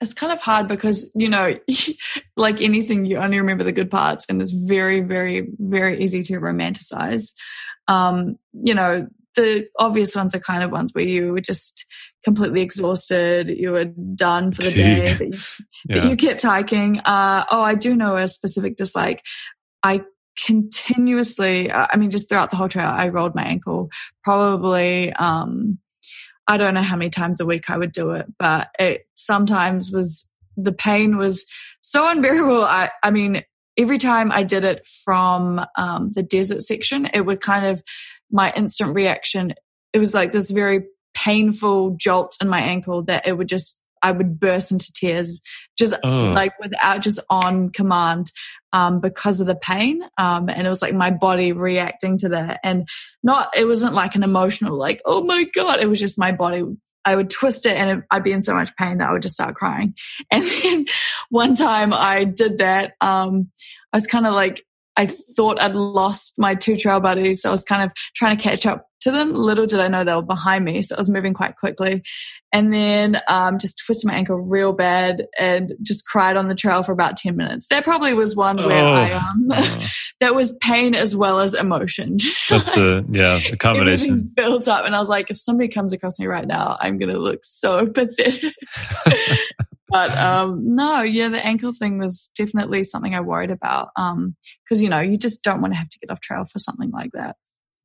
[0.00, 1.54] it's kind of hard because you know
[2.36, 6.34] like anything you only remember the good parts and it's very very very easy to
[6.34, 7.34] romanticize
[7.88, 11.86] um you know the obvious ones are kind of ones where you were just
[12.24, 15.38] completely exhausted you were done for the day but you,
[15.88, 16.00] yeah.
[16.00, 19.22] but you kept hiking uh oh i do know a specific dislike
[19.82, 20.02] i
[20.44, 23.88] continuously i mean just throughout the whole trail i rolled my ankle
[24.22, 25.78] probably um
[26.50, 29.92] I don't know how many times a week I would do it, but it sometimes
[29.92, 31.46] was the pain was
[31.80, 32.64] so unbearable.
[32.64, 33.44] I, I mean,
[33.76, 37.82] every time I did it from um, the desert section, it would kind of
[38.30, 39.54] my instant reaction.
[39.92, 44.12] It was like this very painful jolt in my ankle that it would just I
[44.12, 45.38] would burst into tears,
[45.78, 46.30] just oh.
[46.34, 48.32] like without just on command
[48.72, 50.02] um, because of the pain.
[50.16, 52.60] Um, and it was like my body reacting to that.
[52.62, 52.88] And
[53.22, 55.80] not, it wasn't like an emotional, like, oh my God.
[55.80, 56.64] It was just my body.
[57.04, 59.34] I would twist it and I'd be in so much pain that I would just
[59.34, 59.94] start crying.
[60.30, 60.86] And then
[61.30, 62.92] one time I did that.
[63.00, 63.50] Um,
[63.92, 64.64] I was kind of like,
[65.00, 67.40] I thought I'd lost my two trail buddies.
[67.40, 69.32] So I was kind of trying to catch up to them.
[69.32, 70.82] Little did I know they were behind me.
[70.82, 72.02] So I was moving quite quickly
[72.52, 76.82] and then um, just twisted my ankle real bad and just cried on the trail
[76.82, 77.68] for about 10 minutes.
[77.68, 79.88] That probably was one where oh, I, um, oh.
[80.20, 82.18] that was pain as well as emotion.
[82.50, 84.30] That's the, yeah, the combination.
[84.36, 84.84] Built up.
[84.84, 87.40] And I was like, if somebody comes across me right now, I'm going to look
[87.42, 88.52] so pathetic.
[89.90, 93.88] But um, no, yeah, the ankle thing was definitely something I worried about.
[93.96, 94.36] Um,
[94.68, 96.90] cause you know, you just don't want to have to get off trail for something
[96.90, 97.36] like that.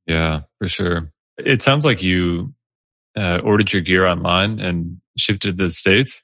[0.07, 1.11] Yeah, for sure.
[1.37, 2.53] It sounds like you
[3.17, 6.21] uh, ordered your gear online and shipped to the States?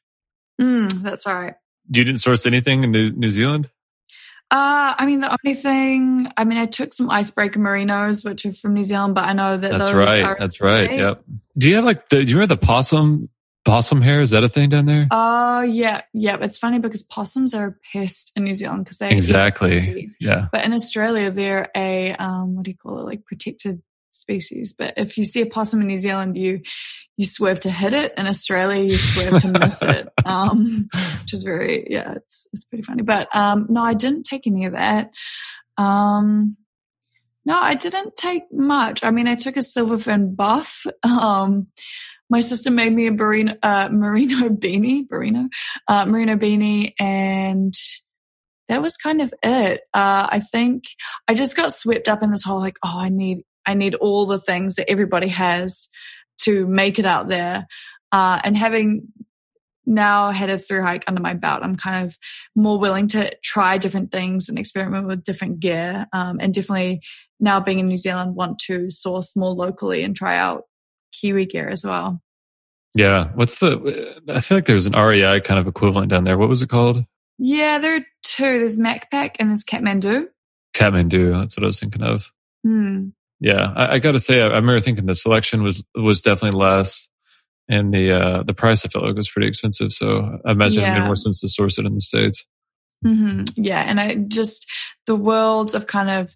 [0.59, 1.55] Mm, that's right.
[1.89, 3.69] You didn't source anything in New, New Zealand?
[4.51, 8.51] Uh, I mean, the only thing, I mean, I took some icebreaker merinos, which are
[8.51, 10.35] from New Zealand, but I know that that's right.
[10.37, 10.91] that's right.
[10.91, 11.23] Yep.
[11.57, 13.29] Do you have like the, do you remember the possum,
[13.65, 14.21] possum hair?
[14.21, 15.07] Is that a thing down there?
[15.11, 16.01] Oh, uh, yeah.
[16.13, 16.37] Yeah.
[16.41, 20.07] It's funny because possums are a pest in New Zealand because they exactly.
[20.19, 20.47] Yeah.
[20.51, 23.05] But in Australia, they're a, um, what do you call it?
[23.05, 24.73] Like protected species.
[24.77, 26.61] But if you see a possum in New Zealand, you
[27.17, 28.13] you swerve to hit it.
[28.17, 30.87] In Australia, you swerve to miss it, um,
[31.21, 33.03] which is very yeah, it's it's pretty funny.
[33.03, 35.11] But um, no, I didn't take any of that.
[35.77, 36.57] Um,
[37.45, 39.03] no, I didn't take much.
[39.03, 40.85] I mean, I took a silverfin buff.
[41.03, 41.67] Um,
[42.31, 45.49] my sister made me a merino, uh, merino beanie, merino,
[45.87, 47.73] uh, merino beanie, and
[48.69, 49.81] that was kind of it.
[49.93, 50.85] Uh, I think
[51.27, 54.25] I just got swept up in this whole like, oh, I need I need all
[54.25, 55.89] the things that everybody has
[56.43, 57.67] to make it out there.
[58.13, 59.09] Uh, and having
[59.85, 62.17] now had a through hike under my belt, I'm kind of
[62.55, 66.07] more willing to try different things and experiment with different gear.
[66.13, 67.01] Um, and definitely
[67.41, 70.63] now being in New Zealand, want to source more locally and try out
[71.11, 72.21] Kiwi gear as well.
[72.93, 73.29] Yeah.
[73.35, 76.37] What's the, I feel like there's an REI kind of equivalent down there.
[76.37, 77.05] What was it called?
[77.37, 78.59] Yeah, there are two.
[78.59, 80.27] There's Macpac and there's Kathmandu.
[80.75, 82.31] Kathmandu, that's what I was thinking of.
[82.63, 83.09] Hmm
[83.41, 86.59] yeah, I, I got to say, I, I, remember thinking the selection was was definitely
[86.59, 87.09] less,
[87.67, 89.91] and the uh, the price I felt like was pretty expensive.
[89.91, 90.95] So I imagine yeah.
[90.95, 92.45] it made more sense to source it in the states.
[93.03, 93.45] Mm-hmm.
[93.55, 94.67] Yeah, and I just
[95.07, 96.35] the worlds of kind of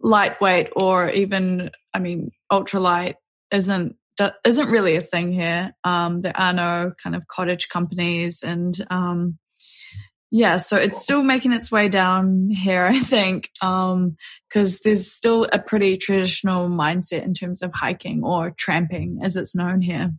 [0.00, 3.14] lightweight or even, I mean, ultralight
[3.52, 3.96] isn't
[4.44, 5.74] isn't really a thing here.
[5.84, 9.38] Um, there are no kind of cottage companies, and um,
[10.30, 15.46] yeah, so it's still making its way down here, I think, because um, there's still
[15.52, 20.12] a pretty traditional mindset in terms of hiking or tramping, as it's known here.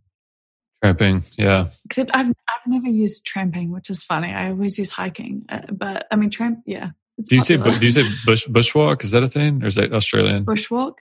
[0.82, 1.68] Tramping, yeah.
[1.84, 4.32] Except I've I've never used tramping, which is funny.
[4.32, 6.90] I always use hiking, uh, but I mean tramp, yeah.
[7.28, 7.72] Do you popular.
[7.72, 9.04] say do you say bush bushwalk?
[9.04, 10.46] Is that a thing, or is that Australian?
[10.46, 10.94] Bushwalk.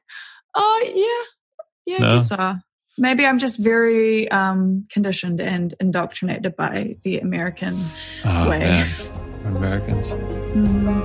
[0.54, 1.26] Oh yeah,
[1.90, 1.98] yeah.
[1.98, 2.08] No?
[2.08, 2.56] I guess so.
[2.98, 7.84] maybe I'm just very um, conditioned and indoctrinated by the American
[8.24, 8.60] oh, way.
[8.60, 8.88] Man.
[9.46, 10.12] Americans.
[10.12, 11.00] Mm-hmm.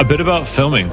[0.00, 0.90] A bit about filming.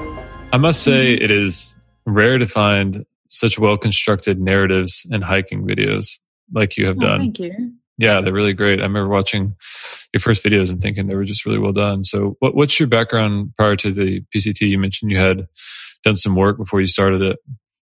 [0.51, 1.23] I must say mm-hmm.
[1.23, 6.19] it is rare to find such well constructed narratives and hiking videos
[6.53, 7.19] like you have oh, done.
[7.19, 7.73] Thank you.
[8.03, 8.81] Yeah, they're really great.
[8.81, 9.55] I remember watching
[10.13, 12.03] your first videos and thinking they were just really well done.
[12.03, 14.67] So, what, what's your background prior to the PCT?
[14.67, 15.47] You mentioned you had
[16.03, 17.39] done some work before you started it.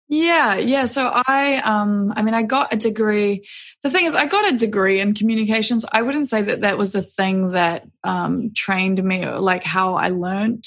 [0.09, 0.85] Yeah, yeah.
[0.85, 3.47] So I, um, I mean, I got a degree.
[3.81, 5.85] The thing is, I got a degree in communications.
[5.89, 10.09] I wouldn't say that that was the thing that um, trained me, like how I
[10.09, 10.65] learned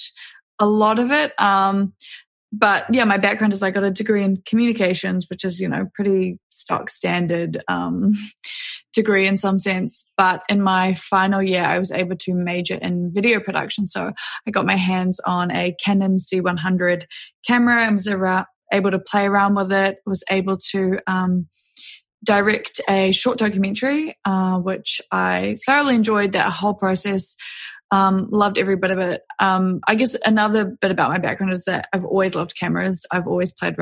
[0.59, 1.33] a lot of it.
[1.39, 1.93] Um,
[2.53, 5.91] but yeah, my background is I got a degree in communications, which is, you know,
[5.95, 8.15] pretty stock standard um,
[8.93, 10.13] degree in some sense.
[10.17, 13.87] But in my final year, I was able to major in video production.
[13.87, 14.13] So
[14.47, 17.05] I got my hands on a Canon C100
[17.47, 18.09] camera and was
[18.73, 21.49] able to play around with it, was able to um,
[22.25, 27.37] direct a short documentary, uh, which I thoroughly enjoyed that whole process.
[27.91, 29.21] Um, loved every bit of it.
[29.39, 33.05] Um, I guess another bit about my background is that I've always loved cameras.
[33.13, 33.77] I've always played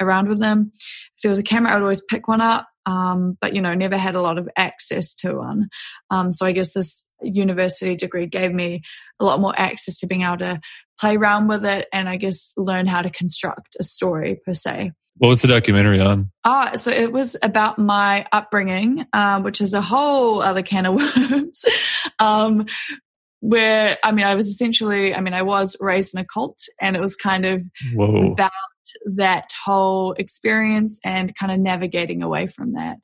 [0.00, 0.72] around with them.
[1.16, 2.68] If there was a camera, I would always pick one up.
[2.86, 5.68] Um, but you know, never had a lot of access to one.
[6.10, 8.82] Um, so I guess this university degree gave me
[9.20, 10.60] a lot more access to being able to
[10.98, 14.92] play around with it and I guess learn how to construct a story per se.
[15.18, 16.32] What was the documentary on?
[16.44, 20.94] Ah, so it was about my upbringing, um, which is a whole other can of
[20.94, 21.64] worms.
[22.18, 22.66] um,
[23.38, 26.96] where I mean, I was essentially, I mean, I was raised in a cult, and
[26.96, 27.62] it was kind of
[27.94, 28.32] Whoa.
[28.32, 28.50] about
[29.06, 32.98] that whole experience and kind of navigating away from that.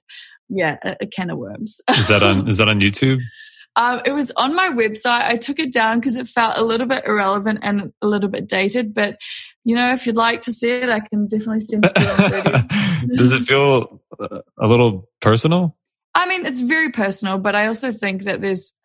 [0.49, 1.81] Yeah, a, a can of worms.
[1.91, 2.49] is that on?
[2.49, 3.21] Is that on YouTube?
[3.77, 5.23] Um, it was on my website.
[5.23, 8.49] I took it down because it felt a little bit irrelevant and a little bit
[8.49, 8.93] dated.
[8.93, 9.17] But
[9.65, 11.95] you know, if you'd like to see it, I can definitely send it.
[13.17, 15.77] Does it feel a little personal?
[16.15, 18.77] I mean, it's very personal, but I also think that there's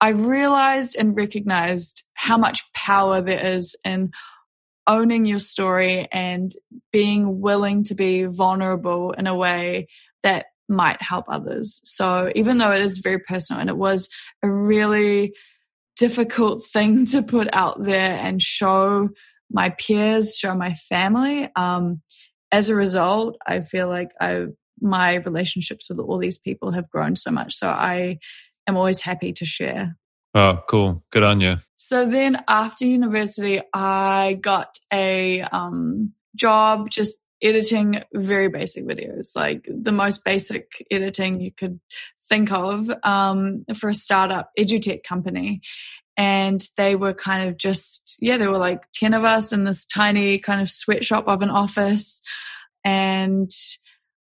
[0.00, 4.12] I realized and recognized how much power there is in
[4.86, 6.50] owning your story and
[6.92, 9.88] being willing to be vulnerable in a way
[10.22, 11.80] that might help others.
[11.84, 14.08] So even though it is very personal and it was
[14.42, 15.34] a really
[15.96, 19.08] difficult thing to put out there and show
[19.50, 22.02] my peers, show my family, um,
[22.52, 24.46] as a result, I feel like I
[24.80, 27.54] my relationships with all these people have grown so much.
[27.54, 28.18] So I
[28.66, 29.96] am always happy to share.
[30.36, 31.02] Oh, cool.
[31.10, 31.56] Good on you.
[31.76, 39.66] So then after university, I got a um, job just editing very basic videos, like
[39.66, 41.80] the most basic editing you could
[42.28, 45.62] think of um, for a startup edutech company.
[46.18, 49.86] And they were kind of just, yeah, there were like 10 of us in this
[49.86, 52.22] tiny kind of sweatshop of an office.
[52.84, 53.50] And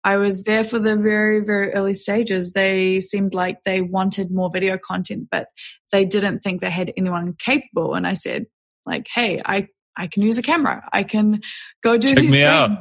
[0.04, 2.54] I was there for the very, very early stages.
[2.54, 5.48] They seemed like they wanted more video content, but
[5.92, 7.94] they didn't think they had anyone capable.
[7.94, 8.48] And I said,
[8.86, 10.88] like, hey, I, I can use a camera.
[10.92, 11.42] I can
[11.82, 12.44] go do Check these me things.
[12.44, 12.78] Out.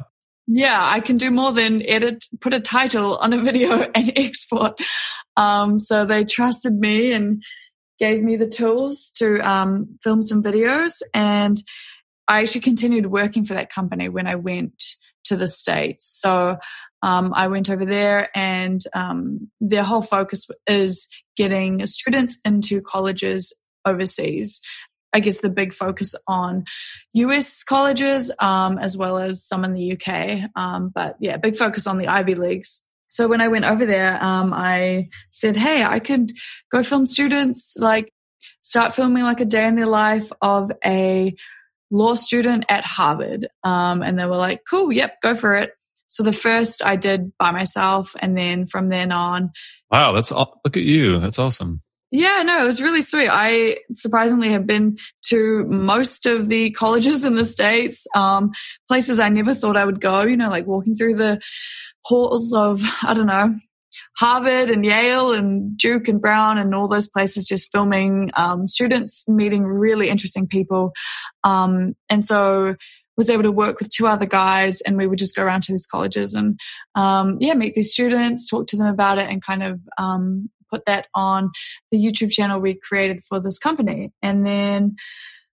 [0.47, 4.77] Yeah, I can do more than edit, put a title on a video and export.
[5.37, 7.41] Um, so they trusted me and
[7.99, 11.01] gave me the tools to um, film some videos.
[11.13, 11.57] And
[12.27, 14.83] I actually continued working for that company when I went
[15.25, 16.19] to the States.
[16.21, 16.57] So
[17.03, 23.53] um, I went over there, and um, their whole focus is getting students into colleges
[23.85, 24.61] overseas.
[25.13, 26.63] I guess the big focus on
[27.13, 30.49] US colleges um, as well as some in the UK.
[30.55, 32.81] Um, but yeah, big focus on the Ivy Leagues.
[33.09, 36.31] So when I went over there, um, I said, hey, I could
[36.71, 38.11] go film students, like
[38.63, 41.35] start filming like a day in the life of a
[41.91, 43.47] law student at Harvard.
[43.63, 45.73] Um, and they were like, cool, yep, go for it.
[46.13, 49.51] So the first I did by myself, and then from then on.
[49.89, 51.19] Wow, that's all, look at you.
[51.19, 51.81] That's awesome.
[52.11, 53.29] Yeah, no, it was really sweet.
[53.31, 54.99] I surprisingly have been
[55.29, 58.51] to most of the colleges in the States, um,
[58.87, 61.41] places I never thought I would go, you know, like walking through the
[62.05, 63.55] halls of, I don't know,
[64.17, 69.27] Harvard and Yale and Duke and Brown and all those places, just filming um, students,
[69.27, 70.91] meeting really interesting people.
[71.43, 72.75] Um, and so
[73.17, 75.71] was able to work with two other guys and we would just go around to
[75.71, 76.59] these colleges and
[76.95, 80.85] um, yeah meet these students talk to them about it and kind of um, put
[80.85, 81.51] that on
[81.91, 84.95] the youtube channel we created for this company and then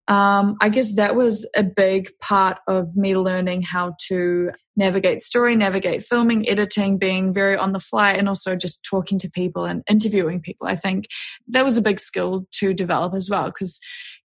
[0.09, 5.55] um, I guess that was a big part of me learning how to navigate story,
[5.55, 9.83] navigate filming, editing, being very on the fly, and also just talking to people and
[9.87, 10.65] interviewing people.
[10.65, 11.05] I think
[11.49, 13.79] that was a big skill to develop as well because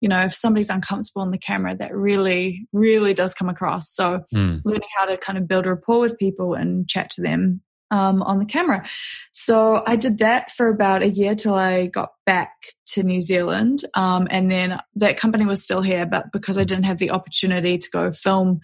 [0.02, 3.94] you know, if somebody's uncomfortable on the camera, that really, really does come across.
[3.94, 4.62] So mm.
[4.66, 8.40] learning how to kind of build rapport with people and chat to them um, on
[8.40, 8.88] the camera.
[9.32, 12.52] So I did that for about a year till I got back
[12.88, 13.82] to New Zealand.
[13.94, 17.78] Um, and then that company was still here, but because I didn't have the opportunity
[17.78, 18.62] to go film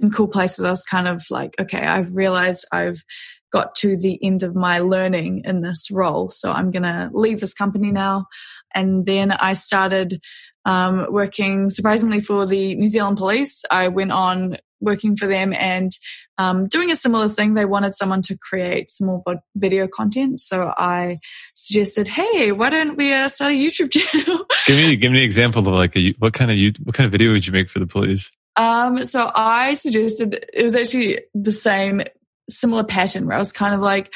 [0.00, 3.02] in cool places, I was kind of like, okay, I've realized I've
[3.52, 6.28] got to the end of my learning in this role.
[6.30, 8.26] So I'm going to leave this company now.
[8.74, 10.20] And then I started
[10.64, 13.64] um, working surprisingly for the New Zealand Police.
[13.70, 15.90] I went on working for them and
[16.38, 17.54] um, doing a similar thing.
[17.54, 19.22] They wanted someone to create some more
[19.56, 21.18] video content, so I
[21.54, 25.24] suggested, "Hey, why don't we uh, start a YouTube channel?" give me give me an
[25.24, 27.80] example of like a what kind of what kind of video would you make for
[27.80, 28.30] the police?
[28.56, 32.02] Um, so I suggested it was actually the same
[32.48, 34.12] similar pattern where I was kind of like,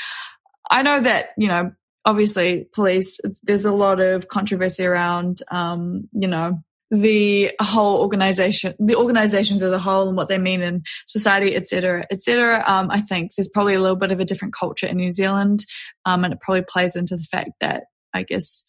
[0.71, 1.73] I know that you know
[2.05, 8.97] obviously police there's a lot of controversy around um, you know the whole organization the
[8.97, 13.33] organizations as a whole and what they mean in society etc etc um, i think
[13.35, 15.65] there's probably a little bit of a different culture in new zealand
[16.05, 18.65] um, and it probably plays into the fact that i guess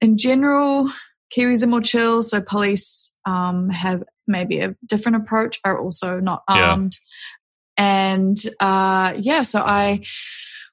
[0.00, 0.90] in general
[1.36, 6.42] kiwis are more chill so police um, have maybe a different approach are also not
[6.48, 6.96] armed
[7.78, 8.08] yeah.
[8.10, 10.00] and uh, yeah so i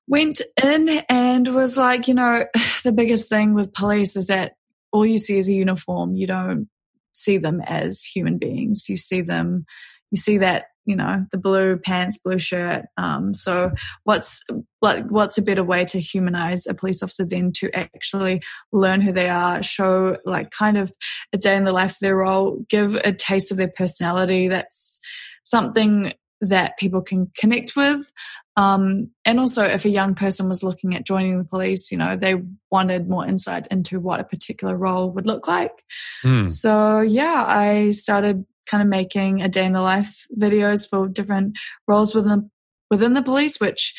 [0.10, 2.43] went in and was like, you know,
[2.84, 4.53] the biggest thing with police is that
[4.91, 6.16] all you see is a uniform.
[6.16, 6.68] You don't
[7.14, 8.89] see them as human beings.
[8.89, 9.66] You see them,
[10.12, 12.86] you see that, you know, the blue pants, blue shirt.
[12.97, 13.72] Um, so
[14.03, 14.43] what's,
[14.82, 18.41] like, what's a better way to humanize a police officer than to actually
[18.72, 20.91] learn who they are, show like kind of
[21.32, 24.47] a day in the life of their role, give a taste of their personality.
[24.47, 24.99] That's
[25.43, 28.12] something that people can connect with.
[28.60, 32.18] Um, and also, if a young person was looking at joining the police, you know,
[32.18, 32.36] they
[32.70, 35.82] wanted more insight into what a particular role would look like.
[36.26, 36.49] Mm.
[36.49, 41.55] So, yeah, I started kind of making a day in the life videos for different
[41.88, 42.51] roles within
[42.91, 43.93] within the police, which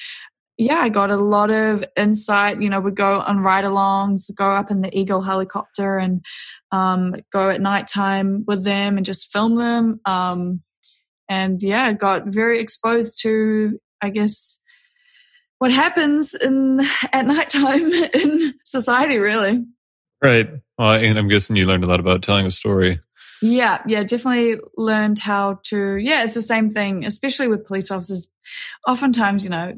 [0.58, 2.60] yeah, I got a lot of insight.
[2.60, 6.22] You know, would go on ride alongs, go up in the Eagle helicopter and
[6.70, 10.00] um, go at nighttime with them and just film them.
[10.04, 10.60] Um,
[11.30, 14.62] and yeah, got very exposed to I guess,
[15.58, 16.80] what happens in
[17.12, 19.64] at nighttime in society, really.
[20.22, 20.50] Right.
[20.78, 23.00] Well, and I'm guessing you learned a lot about telling a story.
[23.42, 25.96] Yeah, yeah, definitely learned how to.
[25.96, 28.28] Yeah, it's the same thing, especially with police officers.
[28.86, 29.74] Oftentimes, you know,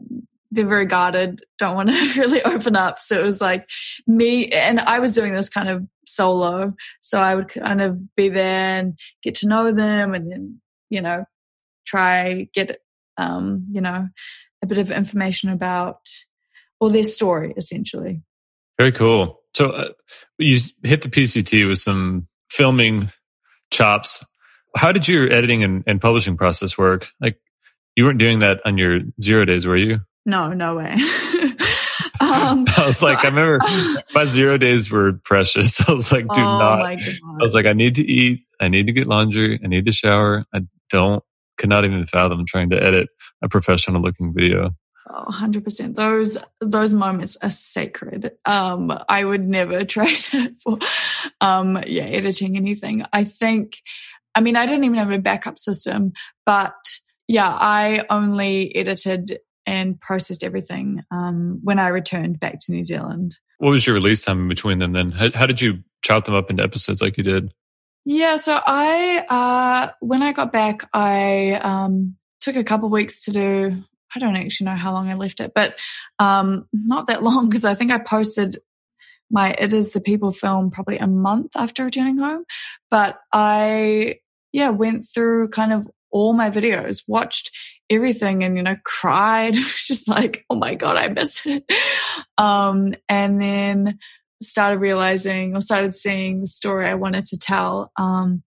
[0.50, 2.98] they're very guarded, don't want to really open up.
[2.98, 3.68] So it was like
[4.06, 6.74] me, and I was doing this kind of solo.
[7.00, 10.60] So I would kind of be there and get to know them, and then
[10.90, 11.24] you know
[11.86, 12.80] try get
[13.16, 14.08] um, you know,
[14.62, 16.00] a bit of information about
[16.80, 18.22] or their story essentially.
[18.78, 19.40] Very cool.
[19.54, 19.88] So uh,
[20.38, 23.10] you hit the PCT with some filming
[23.70, 24.24] chops.
[24.76, 27.08] How did your editing and, and publishing process work?
[27.20, 27.38] Like
[27.96, 30.00] you weren't doing that on your zero days, were you?
[30.24, 30.96] No, no way.
[32.20, 33.58] um, I was like, I, I remember
[34.14, 35.86] my zero days were precious.
[35.88, 36.82] I was like, do oh not.
[36.82, 36.96] I
[37.40, 38.44] was like, I need to eat.
[38.60, 39.60] I need to get laundry.
[39.62, 40.44] I need to shower.
[40.54, 40.60] I
[40.90, 41.22] don't
[41.58, 43.08] could not even fathom trying to edit
[43.42, 44.70] a professional looking video.
[45.10, 45.94] Oh, 100%.
[45.94, 48.32] Those those moments are sacred.
[48.44, 50.78] Um, I would never trade it for
[51.40, 53.04] um, yeah, editing anything.
[53.12, 53.78] I think
[54.34, 56.12] I mean, I didn't even have a backup system,
[56.46, 56.74] but
[57.28, 63.36] yeah, I only edited and processed everything um, when I returned back to New Zealand.
[63.58, 65.12] What was your release time in between them then?
[65.12, 67.52] How, how did you chop them up into episodes like you did?
[68.04, 73.32] Yeah, so I uh when I got back I um took a couple weeks to
[73.32, 73.82] do
[74.14, 75.76] I don't actually know how long I left it, but
[76.18, 78.56] um not that long because I think I posted
[79.30, 82.44] my It Is the People film probably a month after returning home.
[82.90, 84.16] But I
[84.52, 87.50] yeah, went through kind of all my videos, watched
[87.88, 89.54] everything and you know cried.
[89.54, 91.64] just like, oh my God, I miss it.
[92.38, 93.98] Um and then
[94.42, 97.90] started realizing or started seeing the story I wanted to tell.
[97.96, 98.42] Um,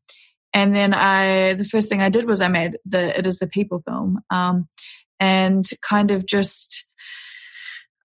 [0.54, 3.48] and then I, the first thing I did was I made the It Is the
[3.48, 4.68] People film, um,
[5.20, 6.88] and kind of just,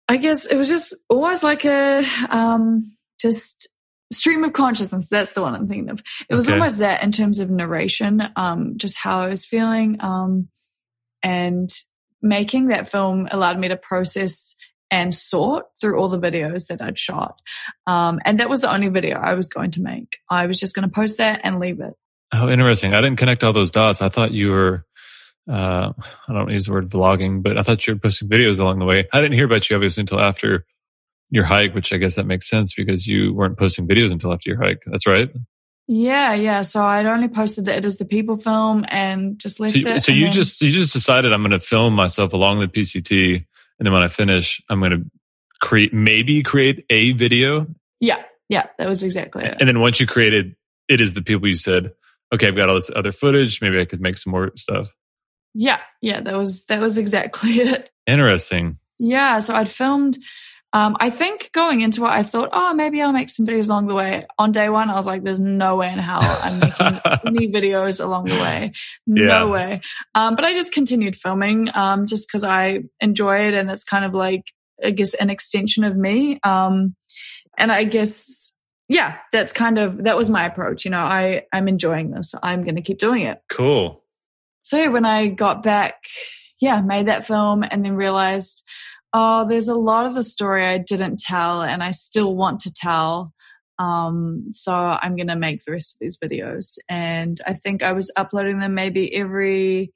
[0.07, 3.67] I guess it was just almost like a, um, just
[4.11, 5.07] stream of consciousness.
[5.09, 6.01] That's the one I'm thinking of.
[6.29, 6.57] It was okay.
[6.57, 10.49] almost that in terms of narration, um, just how I was feeling, um,
[11.21, 11.69] and
[12.21, 14.55] making that film allowed me to process
[14.91, 17.39] and sort through all the videos that I'd shot.
[17.87, 20.17] Um, and that was the only video I was going to make.
[20.29, 21.93] I was just going to post that and leave it.
[22.33, 22.93] Oh, interesting.
[22.93, 24.01] I didn't connect all those dots.
[24.01, 24.85] I thought you were,
[25.49, 25.93] uh,
[26.27, 28.85] I don't use the word vlogging, but I thought you were posting videos along the
[28.85, 29.07] way.
[29.11, 30.65] I didn't hear about you obviously until after
[31.31, 34.49] your hike, which I guess that makes sense because you weren't posting videos until after
[34.49, 34.81] your hike.
[34.85, 35.29] That's right.
[35.91, 36.61] Yeah, yeah.
[36.61, 40.03] So I'd only posted the It Is the People film and just left so, it.
[40.03, 43.43] So you then, just you just decided I'm going to film myself along the PCT,
[43.79, 45.05] and then when I finish, I'm going to
[45.61, 47.67] create maybe create a video.
[47.99, 48.67] Yeah, yeah.
[48.77, 49.57] That was exactly it.
[49.59, 50.55] And then once you created
[50.87, 51.91] It Is the People, you said,
[52.33, 53.61] okay, I've got all this other footage.
[53.61, 54.93] Maybe I could make some more stuff.
[55.53, 56.21] Yeah, yeah.
[56.21, 57.89] That was that was exactly it.
[58.05, 58.77] Interesting.
[58.99, 59.39] Yeah.
[59.39, 60.17] So I'd filmed
[60.71, 63.87] um, I think going into it, I thought, oh, maybe I'll make some videos along
[63.87, 64.27] the way.
[64.37, 68.03] On day one, I was like, there's no way in hell I'm making any videos
[68.03, 68.73] along the way.
[69.07, 69.45] No yeah.
[69.45, 69.81] way.
[70.13, 74.05] Um, but I just continued filming um, just because I enjoy it and it's kind
[74.05, 74.43] of like,
[74.83, 76.39] I guess, an extension of me.
[76.43, 76.95] Um,
[77.57, 78.55] and I guess,
[78.87, 80.85] yeah, that's kind of, that was my approach.
[80.85, 82.35] You know, I, I'm enjoying this.
[82.43, 83.41] I'm going to keep doing it.
[83.49, 84.03] Cool.
[84.61, 85.95] So when I got back,
[86.61, 88.63] yeah, made that film and then realized,
[89.13, 92.73] oh, there's a lot of the story I didn't tell and I still want to
[92.73, 93.33] tell.
[93.79, 96.77] Um, so I'm going to make the rest of these videos.
[96.89, 99.93] And I think I was uploading them maybe every,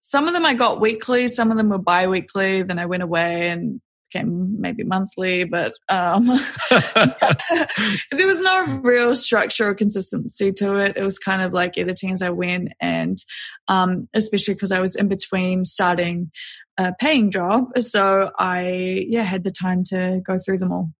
[0.00, 2.62] some of them I got weekly, some of them were bi weekly.
[2.62, 3.80] Then I went away and
[4.14, 6.26] became maybe monthly, but um,
[6.70, 10.96] there was no real structure or consistency to it.
[10.96, 12.72] It was kind of like editing as I went.
[12.80, 13.18] And
[13.66, 16.30] um, especially because I was in between starting
[16.78, 17.78] a paying job.
[17.78, 20.90] So I, yeah, had the time to go through them all.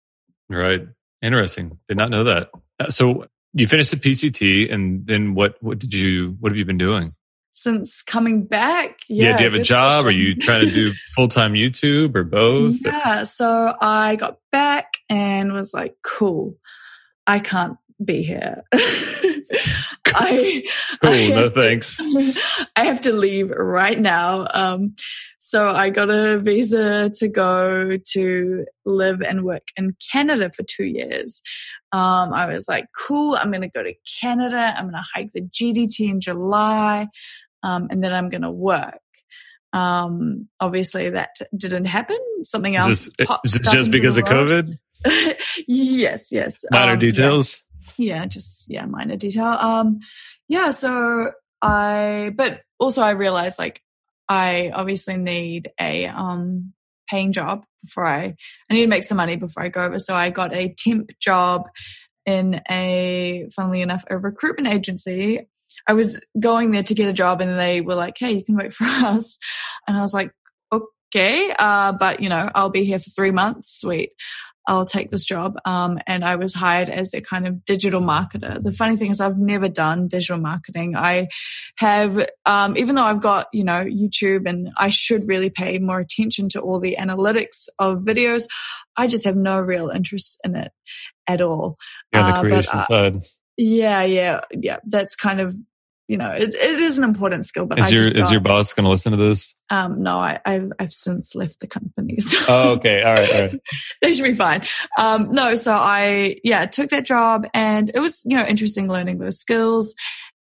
[0.49, 0.87] Right.
[1.23, 1.79] Interesting.
[1.89, 2.51] Did not know that.
[2.79, 6.65] Uh, so you finished the PCT and then what, what did you, what have you
[6.65, 7.15] been doing?
[7.57, 9.31] Since coming back, yeah.
[9.31, 10.03] yeah do you have a job?
[10.03, 10.09] Question.
[10.09, 12.79] Are you trying to do full time YouTube or both?
[12.85, 13.23] Yeah.
[13.23, 16.57] So I got back and was like, cool,
[17.27, 18.65] I can't be here.
[20.15, 20.65] I,
[21.03, 22.01] cool, I no thanks.
[22.77, 24.47] I have to leave right now.
[24.53, 24.95] Um,
[25.39, 30.85] so I got a visa to go to live and work in Canada for two
[30.85, 31.43] years.
[31.93, 34.75] Um, I was like, cool, I'm going to go to Canada.
[34.77, 37.09] I'm going to hike the GDT in July.
[37.63, 39.01] Um, and then I'm going to work.
[39.75, 42.19] Um, obviously that didn't happen.
[42.43, 42.91] Something else.
[42.91, 44.79] Is this, is this just because of COVID?
[45.67, 46.65] yes, yes.
[46.71, 47.63] Minor um, details.
[47.97, 48.27] Yeah.
[48.27, 49.47] just yeah, minor detail.
[49.47, 50.01] Um,
[50.49, 50.71] yeah.
[50.71, 51.33] So
[51.63, 53.83] I, but also I realized like
[54.29, 56.73] I obviously need a um,
[57.09, 58.35] paying job before I,
[58.71, 59.99] I need to make some money before I go over.
[59.99, 61.69] So I got a temp job
[62.27, 65.49] in a, funnily enough, a recruitment agency.
[65.87, 68.57] I was going there to get a job and they were like, hey, you can
[68.57, 69.39] work for us.
[69.87, 70.33] And I was like,
[70.73, 73.81] okay, uh, but you know, I'll be here for three months.
[73.81, 74.11] Sweet.
[74.67, 75.57] I'll take this job.
[75.65, 78.63] Um, and I was hired as a kind of digital marketer.
[78.63, 80.97] The funny thing is I've never done digital marketing.
[80.97, 81.29] I
[81.77, 86.01] have, um, even though I've got, you know, YouTube and I should really pay more
[86.01, 88.47] attention to all the analytics of videos.
[88.97, 90.73] I just have no real interest in it
[91.27, 91.77] at all.
[92.13, 93.29] Yeah, the creation uh, but, uh, side.
[93.57, 94.79] Yeah, yeah, yeah.
[94.85, 95.55] That's kind of
[96.07, 97.67] you know, it, it is an important skill.
[97.67, 99.55] But is I your is your boss going to listen to this?
[99.71, 102.19] Um, no, I, have I've since left the company.
[102.21, 103.61] So oh, okay, all right, all right.
[104.03, 104.67] they should be fine.
[104.99, 109.19] Um, no, so I yeah took that job, and it was you know interesting learning
[109.19, 109.95] those skills,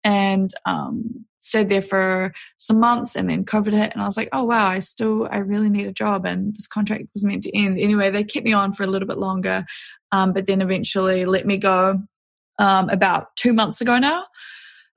[0.04, 4.28] and um, stayed there for some months, and then COVID hit, and I was like,
[4.32, 7.56] oh wow, I still I really need a job, and this contract was meant to
[7.56, 8.10] end anyway.
[8.10, 9.64] They kept me on for a little bit longer,
[10.12, 12.02] um, but then eventually let me go
[12.58, 14.26] um, about two months ago now.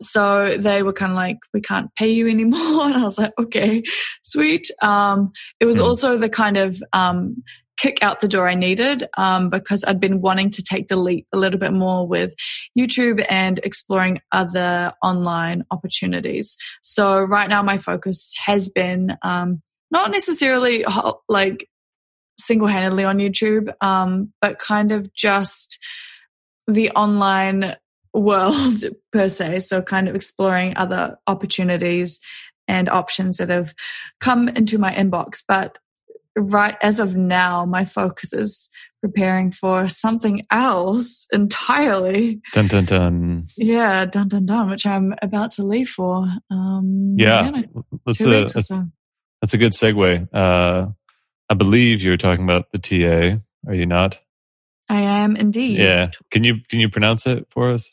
[0.02, 2.60] So they were kind of like, we can't pay you anymore.
[2.90, 3.84] And I was like, okay,
[4.24, 4.70] sweet.
[4.82, 5.84] Um, it was mm.
[5.84, 7.44] also the kind of, um,
[7.78, 11.28] kick out the door I needed, um, because I'd been wanting to take the leap
[11.32, 12.34] a little bit more with
[12.78, 16.58] YouTube and exploring other online opportunities.
[16.82, 20.86] So right now my focus has been, um, not necessarily
[21.30, 21.68] like
[22.38, 25.80] single handedly on YouTube, um, but kind of just
[26.68, 27.76] the online
[28.14, 29.60] world per se.
[29.60, 32.20] So kind of exploring other opportunities
[32.68, 33.74] and options that have
[34.20, 35.44] come into my inbox.
[35.48, 35.80] But
[36.36, 38.70] right as of now, my focus is
[39.02, 42.42] preparing for something else entirely.
[42.54, 43.48] Dun dun dun.
[43.58, 46.28] Yeah, dun dun dun, which I'm about to leave for.
[46.50, 47.52] Um, yeah,
[48.06, 48.86] that's a that's, so.
[49.42, 50.28] that's, a good segue.
[50.34, 50.88] Uh,
[51.50, 53.40] I believe you were talking about the TA.
[53.68, 54.20] Are you not?
[54.88, 55.80] I am indeed.
[55.80, 56.12] Yeah.
[56.32, 57.92] Can you can you pronounce it for us?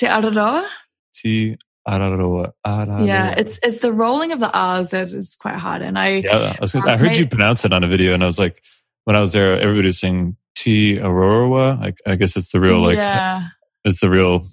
[0.00, 0.66] Te Araroa.
[1.12, 2.52] Te Araroa.
[2.66, 3.06] Araroa.
[3.06, 5.82] Yeah, it's it's the rolling of the R's that is quite hard.
[5.82, 8.22] And I yeah, I, was gonna, I heard you pronounce it on a video, and
[8.22, 8.62] I was like,
[9.04, 11.78] when I was there, everybody was saying Te Aurora.
[11.78, 13.48] Like, I guess it's the real like, yeah.
[13.84, 14.46] it's the real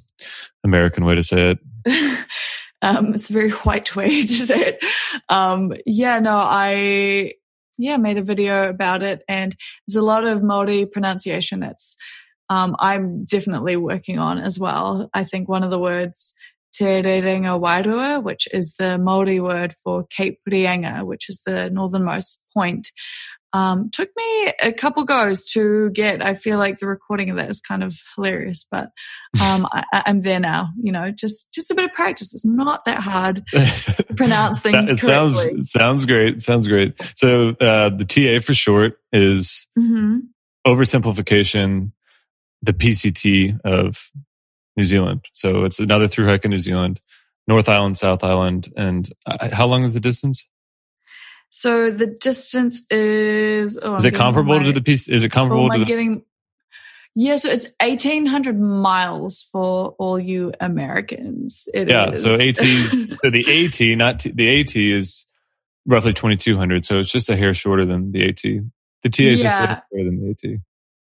[0.66, 1.60] American way to say it.
[2.82, 4.84] um, it's a very white way to say it.
[5.30, 7.36] Um, yeah, no, I
[7.78, 9.56] yeah made a video about it, and
[9.88, 11.96] there's a lot of Maori pronunciation that's
[12.50, 15.10] um, I'm definitely working on as well.
[15.14, 16.36] I think one of the words
[16.74, 22.46] Te Rerenga Wairua, which is the Maori word for Cape Reinga, which is the northernmost
[22.54, 22.92] point,
[23.54, 26.24] um, took me a couple goes to get.
[26.24, 28.90] I feel like the recording of that is kind of hilarious, but
[29.42, 30.70] um, I, am there now.
[30.82, 32.34] You know, just just a bit of practice.
[32.34, 34.90] It's not that hard to pronounce things.
[34.90, 35.38] it correctly.
[35.38, 36.42] sounds sounds great.
[36.42, 37.00] Sounds great.
[37.16, 40.20] So uh, the TA for short is mm-hmm.
[40.68, 41.92] oversimplification.
[42.62, 44.12] The PCT of
[44.76, 45.26] New Zealand.
[45.34, 47.02] So it's another through hike in New Zealand,
[47.48, 50.46] North Island, South Island, and uh, how long is the distance?
[51.50, 53.78] So the distance is.
[53.82, 55.08] Oh, is I'm it comparable my, to the piece?
[55.08, 55.86] Is it comparable oh, to the?
[55.86, 56.24] Getting,
[57.16, 61.68] yeah, so it's eighteen hundred miles for all you Americans.
[61.74, 62.22] It yeah, is.
[62.22, 62.58] so AT,
[63.24, 65.26] so the AT, not t, the AT is
[65.86, 66.86] roughly twenty two hundred.
[66.86, 68.42] So it's just a hair shorter than the AT.
[68.42, 69.48] The TA is yeah.
[69.48, 70.60] just a hair shorter than the AT.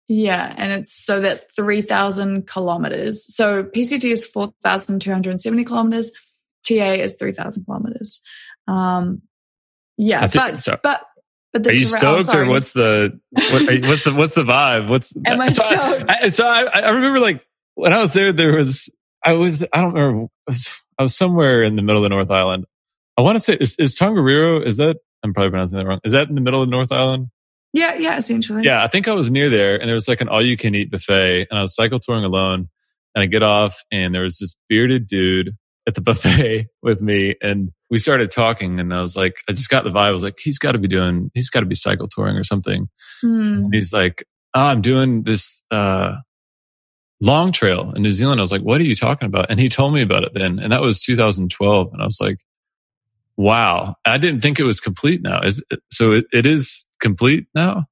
[0.08, 3.34] Yeah, and it's so that's 3,000 kilometers.
[3.36, 6.12] So PCT is 4,270 kilometers,
[6.68, 8.22] TA is 3,000 kilometers.
[8.68, 9.24] Um,
[9.98, 10.78] yeah, think, but, so.
[10.84, 11.02] but,
[11.54, 14.90] but the Are you stoked or what's the, what, what's the, what's the vibe?
[14.90, 16.06] What's, Am I so stoked?
[16.10, 18.90] I, so I, I remember like when I was there, there was,
[19.24, 20.30] I was, I don't remember,
[21.00, 22.66] I was somewhere in the middle of the North Island.
[23.18, 26.00] I want to say, is, is Tongariro, is that, I'm probably pronouncing that wrong.
[26.04, 27.30] Is that in the middle of the North Island?
[27.76, 28.64] Yeah, yeah, essentially.
[28.64, 30.74] Yeah, I think I was near there and there was like an all you can
[30.76, 32.70] eat buffet and I was cycle touring alone
[33.14, 35.52] and I get off and there was this bearded dude
[35.86, 39.70] at the buffet with me and we started talking and I was like, I just
[39.70, 40.08] got the vibe.
[40.08, 42.46] I was like, he's got to be doing, he's got to be cycle touring or
[42.46, 42.88] something.
[43.24, 43.68] Mm.
[43.74, 44.24] he's like,
[44.54, 46.16] oh, I'm doing this, uh,
[47.22, 48.40] long trail in New Zealand.
[48.40, 49.50] I was like, what are you talking about?
[49.50, 50.60] And he told me about it then.
[50.60, 51.94] And that was 2012.
[51.94, 52.38] And I was like,
[53.38, 53.96] Wow.
[54.06, 55.42] I didn't think it was complete now.
[55.42, 57.86] Is it, so it, it is complete now?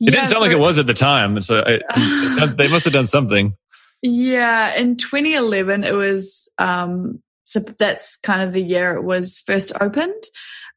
[0.00, 1.40] It didn't sound so, like it was at the time.
[1.42, 3.56] So I, they must have done something.
[4.02, 4.74] Yeah.
[4.76, 10.22] In 2011, it was, um, so that's kind of the year it was first opened.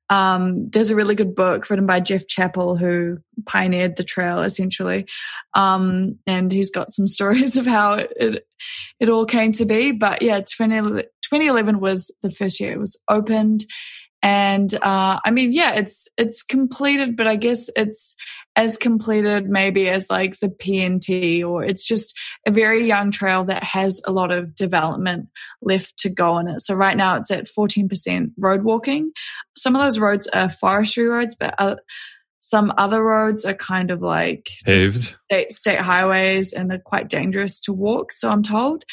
[0.10, 5.06] Um, there's a really good book written by Geoff Chapple who pioneered the trail essentially.
[5.54, 8.48] Um, and he's got some stories of how it, it,
[9.00, 9.92] it all came to be.
[9.92, 13.66] But yeah, 20, 2011 was the first year it was opened.
[14.24, 18.16] And uh, I mean, yeah, it's it's completed, but I guess it's
[18.56, 22.14] as completed maybe as like the PNT, or it's just
[22.46, 25.30] a very young trail that has a lot of development
[25.62, 26.62] left to go on it.
[26.62, 29.12] So right now it's at 14% road walking.
[29.58, 31.78] Some of those roads are forestry roads, but uh,
[32.42, 34.50] some other roads are kind of like
[35.32, 38.12] state, state highways and they're quite dangerous to walk.
[38.12, 38.84] So I'm told.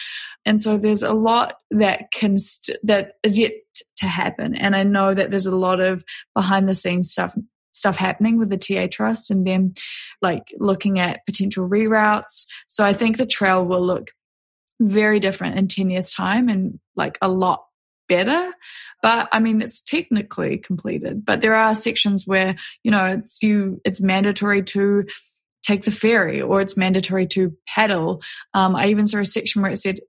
[0.44, 3.53] And so there's a lot that can, st- that is yet
[3.96, 4.55] to happen.
[4.55, 7.34] And I know that there's a lot of behind the scenes stuff,
[7.72, 9.72] stuff happening with the TA Trust and them
[10.20, 12.46] like looking at potential reroutes.
[12.66, 14.11] So I think the trail will look
[14.78, 17.64] very different in 10 years time and like a lot
[18.09, 18.52] better.
[19.02, 23.80] But I mean, it's technically completed, but there are sections where, you know, it's you,
[23.84, 25.04] it's mandatory to
[25.62, 28.22] take the ferry or it's mandatory to paddle.
[28.54, 30.00] Um, I even saw a section where it said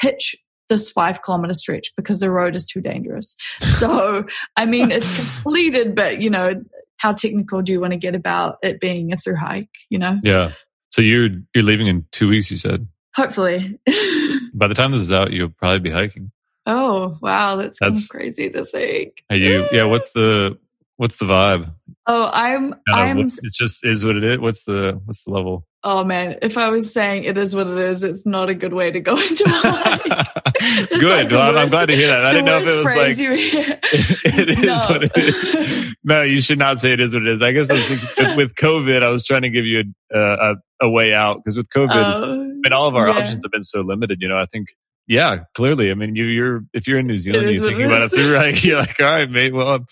[0.00, 0.34] hitch
[0.68, 3.36] this five kilometer stretch because the road is too dangerous.
[3.82, 4.24] So,
[4.56, 6.62] I mean, it's completed, but you know,
[6.98, 10.20] how technical do you want to get about it being a through hike, you know?
[10.22, 10.52] Yeah.
[10.90, 12.86] So you're, you're leaving in two weeks, you said?
[13.16, 13.78] Hopefully.
[14.54, 16.30] By the time this is out, you'll probably be hiking.
[16.66, 17.56] Oh, wow.
[17.56, 19.24] That's, that's crazy to think.
[19.30, 19.84] Are you, yeah.
[19.84, 20.58] What's the,
[20.96, 21.72] what's the vibe?
[22.06, 24.38] Oh, I'm, I'm, it just is what it is.
[24.38, 25.66] What's the, what's the level?
[25.84, 28.72] Oh man, if I was saying it is what it is, it's not a good
[28.72, 30.28] way to go into my life.
[30.90, 31.02] good.
[31.02, 32.24] Like well, I'm glad to hear that.
[32.24, 33.18] I didn't know if it was like
[34.38, 34.76] it is no.
[34.88, 35.94] what it is.
[36.04, 37.42] No, you should not say it is what it is.
[37.42, 39.82] I guess I thinking, with COVID, I was trying to give you
[40.12, 43.18] a a, a way out because with COVID, oh, and all of our yeah.
[43.18, 44.18] options have been so limited.
[44.20, 44.68] You know, I think
[45.06, 45.90] yeah, clearly.
[45.90, 48.64] I mean, you, are if you're in New Zealand, you're thinking about it through, right?
[48.64, 49.52] You're like, all right, mate.
[49.52, 49.84] Well,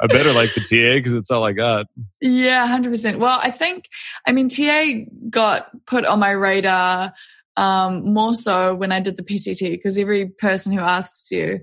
[0.00, 1.86] I better like the TA because it's all I got.
[2.20, 3.18] Yeah, hundred percent.
[3.18, 3.88] Well, I think,
[4.26, 7.14] I mean, TA got put on my radar
[7.56, 11.60] um, more so when I did the PCT because every person who asks you,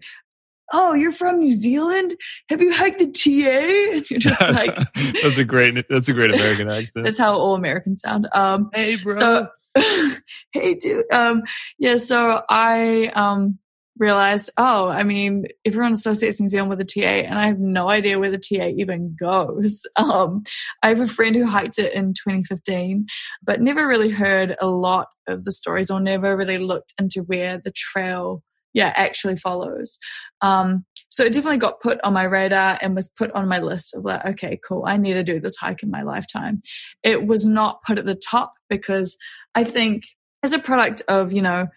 [0.71, 2.15] "Oh, you're from New Zealand?
[2.49, 4.75] Have you hiked the TA?" And you're just like,
[5.21, 8.27] "That's a great, that's a great American accent." that's how all Americans sound.
[8.33, 9.19] Um, hey, bro.
[9.19, 9.47] So,
[10.53, 11.11] hey dude.
[11.11, 11.43] Um,
[11.79, 13.59] yeah, so I um
[13.97, 17.89] realized, oh, I mean, everyone associates New Zealand with a TA, and I have no
[17.89, 19.83] idea where the TA even goes.
[19.97, 20.43] Um,
[20.81, 23.05] I have a friend who hiked it in 2015,
[23.43, 27.59] but never really heard a lot of the stories or never really looked into where
[27.63, 28.43] the trail
[28.73, 29.99] yeah, actually follows.
[30.41, 33.93] Um, so it definitely got put on my radar and was put on my list
[33.93, 36.63] of like, okay, cool, I need to do this hike in my lifetime.
[37.03, 39.15] It was not put at the top because
[39.53, 40.05] I think
[40.41, 41.67] as a product of, you know,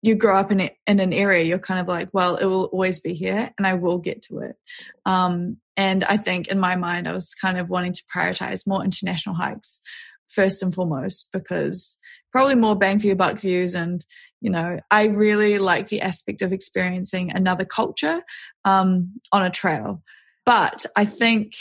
[0.00, 2.66] you grow up in it, in an area, you're kind of like, well, it will
[2.66, 4.54] always be here, and I will get to it.
[5.04, 8.84] Um, and I think in my mind, I was kind of wanting to prioritize more
[8.84, 9.82] international hikes
[10.28, 11.98] first and foremost because
[12.30, 14.06] probably more bang for your buck views and
[14.40, 18.22] you know i really like the aspect of experiencing another culture
[18.64, 20.02] um, on a trail.
[20.44, 21.52] But i think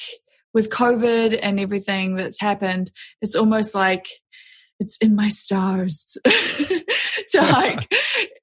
[0.54, 4.08] with covid and everything that's happened it's almost like
[4.80, 7.92] it's in my stars to hike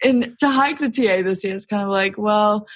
[0.02, 1.54] and to hike the ta this year.
[1.54, 2.66] It's kind of like well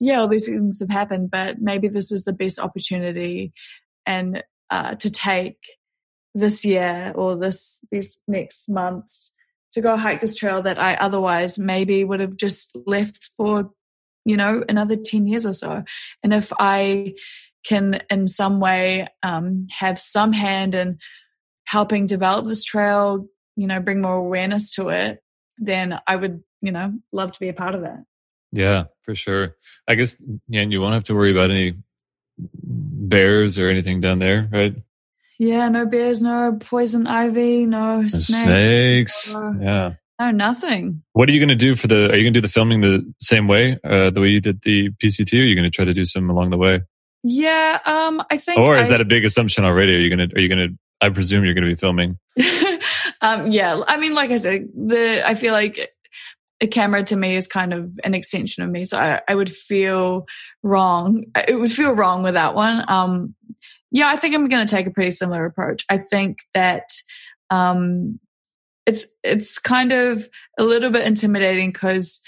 [0.00, 3.52] yeah all these things have happened but maybe this is the best opportunity
[4.06, 5.56] and uh, to take
[6.34, 9.34] this year or this these next months
[9.72, 13.70] to go hike this trail that I otherwise maybe would have just left for,
[14.24, 15.84] you know, another 10 years or so.
[16.22, 17.14] And if I
[17.64, 20.98] can in some way um, have some hand in
[21.64, 25.22] helping develop this trail, you know, bring more awareness to it,
[25.58, 28.04] then I would, you know, love to be a part of that.
[28.52, 29.56] Yeah, for sure.
[29.86, 30.16] I guess,
[30.48, 31.74] yeah, and you won't have to worry about any
[32.38, 34.76] bears or anything down there, right?
[35.38, 39.14] Yeah, no bears, no poison ivy, no snakes.
[39.14, 39.34] Snakes.
[39.34, 39.92] No, yeah.
[40.20, 41.02] No, nothing.
[41.12, 42.10] What are you going to do for the?
[42.10, 44.62] Are you going to do the filming the same way, uh, the way you did
[44.62, 45.38] the PCT?
[45.38, 46.82] Or are you going to try to do some along the way?
[47.22, 48.58] Yeah, um, I think.
[48.58, 49.94] Or is I, that a big assumption already?
[49.94, 50.36] Are you going to?
[50.36, 50.78] Are you going to?
[51.00, 52.18] I presume you're going to be filming.
[53.20, 55.92] um, yeah, I mean, like I said, the I feel like
[56.60, 59.50] a camera to me is kind of an extension of me, so I, I would
[59.50, 60.26] feel
[60.64, 61.26] wrong.
[61.46, 62.84] It would feel wrong with that one.
[62.88, 63.34] Um,
[63.90, 65.84] yeah, I think I'm going to take a pretty similar approach.
[65.90, 66.88] I think that
[67.50, 68.20] um,
[68.86, 70.28] it's it's kind of
[70.58, 72.20] a little bit intimidating because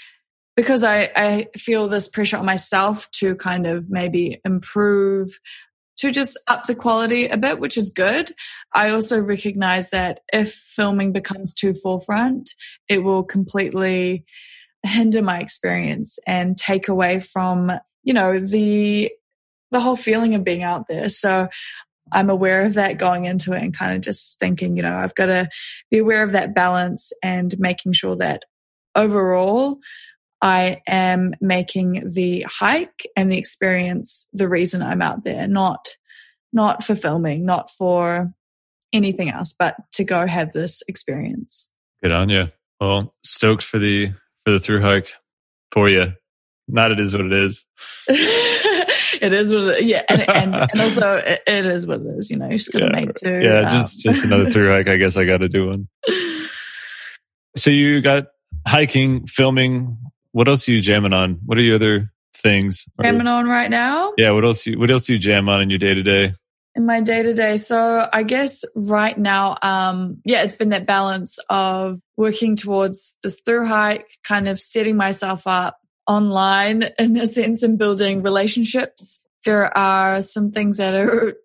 [0.55, 5.39] because I, I feel this pressure on myself to kind of maybe improve
[5.97, 8.31] to just up the quality a bit, which is good.
[8.73, 12.49] I also recognize that if filming becomes too forefront,
[12.89, 14.25] it will completely
[14.83, 17.71] hinder my experience and take away from,
[18.03, 19.11] you know, the
[19.71, 21.09] the whole feeling of being out there.
[21.09, 21.47] So
[22.11, 25.15] I'm aware of that going into it and kind of just thinking, you know, I've
[25.15, 25.49] got to
[25.89, 28.43] be aware of that balance and making sure that
[28.95, 29.79] overall
[30.41, 35.87] I am making the hike and the experience the reason I'm out there, not
[36.53, 38.33] not for filming, not for
[38.91, 41.69] anything else, but to go have this experience.
[42.03, 42.49] Good on you.
[42.81, 44.11] Well, stoked for the
[44.43, 45.13] for the through hike
[45.71, 46.13] for you.
[46.67, 47.65] Not it is what it is.
[49.21, 52.31] it is what it, yeah, and, and, and also it, it is what it is.
[52.31, 52.91] You know, you're just gonna yeah.
[52.91, 53.39] make two.
[53.39, 54.87] Yeah, um, just just another through hike.
[54.87, 55.87] I guess I got to do one.
[57.55, 58.27] So you got
[58.67, 59.97] hiking, filming.
[60.31, 61.39] What else are you jamming on?
[61.45, 62.85] What are your other things?
[63.01, 64.13] Jamming on right now?
[64.17, 64.31] Yeah.
[64.31, 64.65] What else?
[64.65, 66.33] You, what else do you jam on in your day to day?
[66.73, 70.85] In my day to day, so I guess right now, um, yeah, it's been that
[70.85, 75.75] balance of working towards this through hike, kind of setting myself up
[76.07, 79.21] online in a sense and building relationships.
[79.45, 81.35] There are some things that are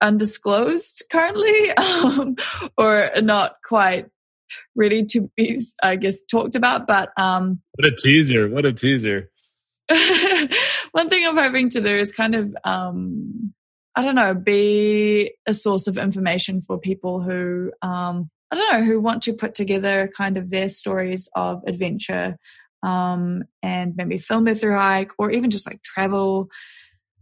[0.00, 2.36] undisclosed currently um,
[2.76, 4.06] or not quite
[4.74, 6.86] ready to be, I guess, talked about.
[6.86, 8.48] But um, what a teaser!
[8.48, 9.30] What a teaser!
[9.88, 13.52] one thing I'm hoping to do is kind of, um,
[13.94, 18.84] I don't know, be a source of information for people who, um, I don't know,
[18.84, 22.36] who want to put together kind of their stories of adventure
[22.82, 26.48] um, and maybe film it through hike or even just like travel.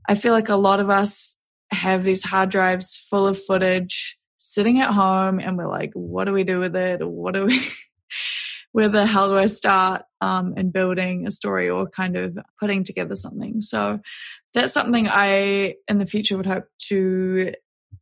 [0.08, 1.38] I feel like a lot of us
[1.70, 6.32] have these hard drives full of footage sitting at home and we're like, what do
[6.32, 7.06] we do with it?
[7.06, 7.60] What do we,
[8.72, 12.84] where the hell do I start um, in building a story or kind of putting
[12.84, 13.60] together something?
[13.60, 14.00] So
[14.52, 17.54] that's something I, in the future, would hope to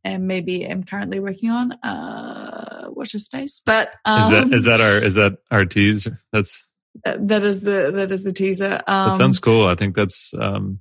[0.04, 1.72] and maybe am currently working on.
[1.72, 6.06] Uh, watch a space, but um, is that is that our is that our tease?
[6.32, 6.66] That's
[7.04, 8.82] that is the that is the teaser.
[8.86, 9.66] Um, that sounds cool.
[9.66, 10.80] I think that's um,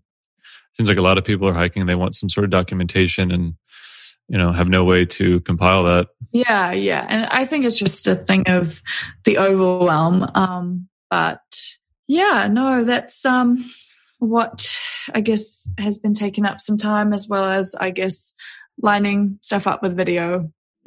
[0.74, 1.86] seems like a lot of people are hiking.
[1.86, 3.56] They want some sort of documentation and
[4.28, 6.08] you know have no way to compile that.
[6.32, 8.82] Yeah, yeah, and I think it's just a thing of
[9.24, 10.30] the overwhelm.
[10.36, 11.42] Um, but
[12.08, 13.70] yeah, no, that's um
[14.20, 14.78] what
[15.14, 18.36] I guess has been taking up some time as well as I guess
[18.82, 20.52] lining stuff up with video.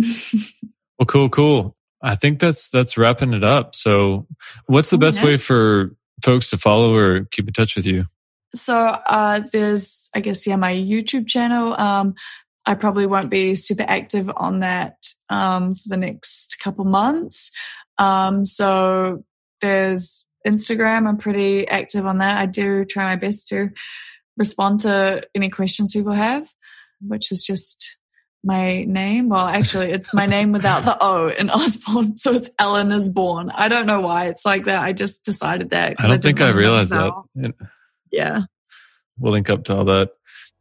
[0.99, 1.74] well, cool, cool.
[2.05, 3.75] I think that's that's wrapping it up.
[3.75, 4.27] So,
[4.67, 8.05] what's the best way for folks to follow or keep in touch with you?
[8.55, 11.75] So, uh, there's, I guess, yeah, my YouTube channel.
[11.75, 12.15] Um,
[12.67, 14.97] I probably won't be super active on that
[15.29, 17.51] um, for the next couple months.
[17.99, 19.25] Um, so,
[19.63, 21.09] there's Instagram.
[21.09, 22.37] I'm pretty active on that.
[22.37, 23.71] I do try my best to
[24.37, 26.53] respond to any questions people have,
[27.01, 27.97] which is just
[28.45, 29.29] my name.
[29.29, 32.17] Well, actually, it's my name without the O in Osborne.
[32.17, 33.51] So it's Ellen is born.
[33.51, 34.83] I don't know why it's like that.
[34.83, 35.97] I just decided that.
[35.99, 37.13] I don't I think I realized that.
[38.11, 38.43] Yeah.
[39.19, 40.13] We'll link up to all that.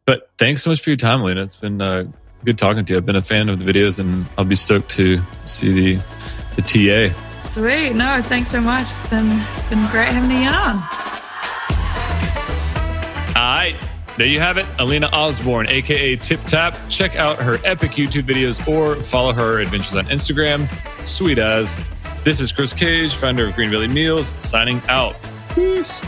[0.06, 1.44] But thanks so much for your time, Lena.
[1.44, 2.06] It's been uh,
[2.44, 2.98] good talking to you.
[2.98, 6.04] I've been a fan of the videos and I'll be stoked to see the,
[6.56, 7.42] the TA.
[7.42, 7.94] Sweet.
[7.94, 8.90] No, thanks so much.
[8.90, 10.78] It's been, it's been great having you on.
[13.36, 13.76] All right.
[14.16, 16.78] There you have it, Alina Osborne, aka Tip Tap.
[16.88, 20.70] Check out her epic YouTube videos or follow her adventures on Instagram.
[21.04, 21.80] Sweet as.
[22.24, 25.16] This is Chris Cage, founder of Greenbelly Meals, signing out.
[25.56, 26.00] Peace.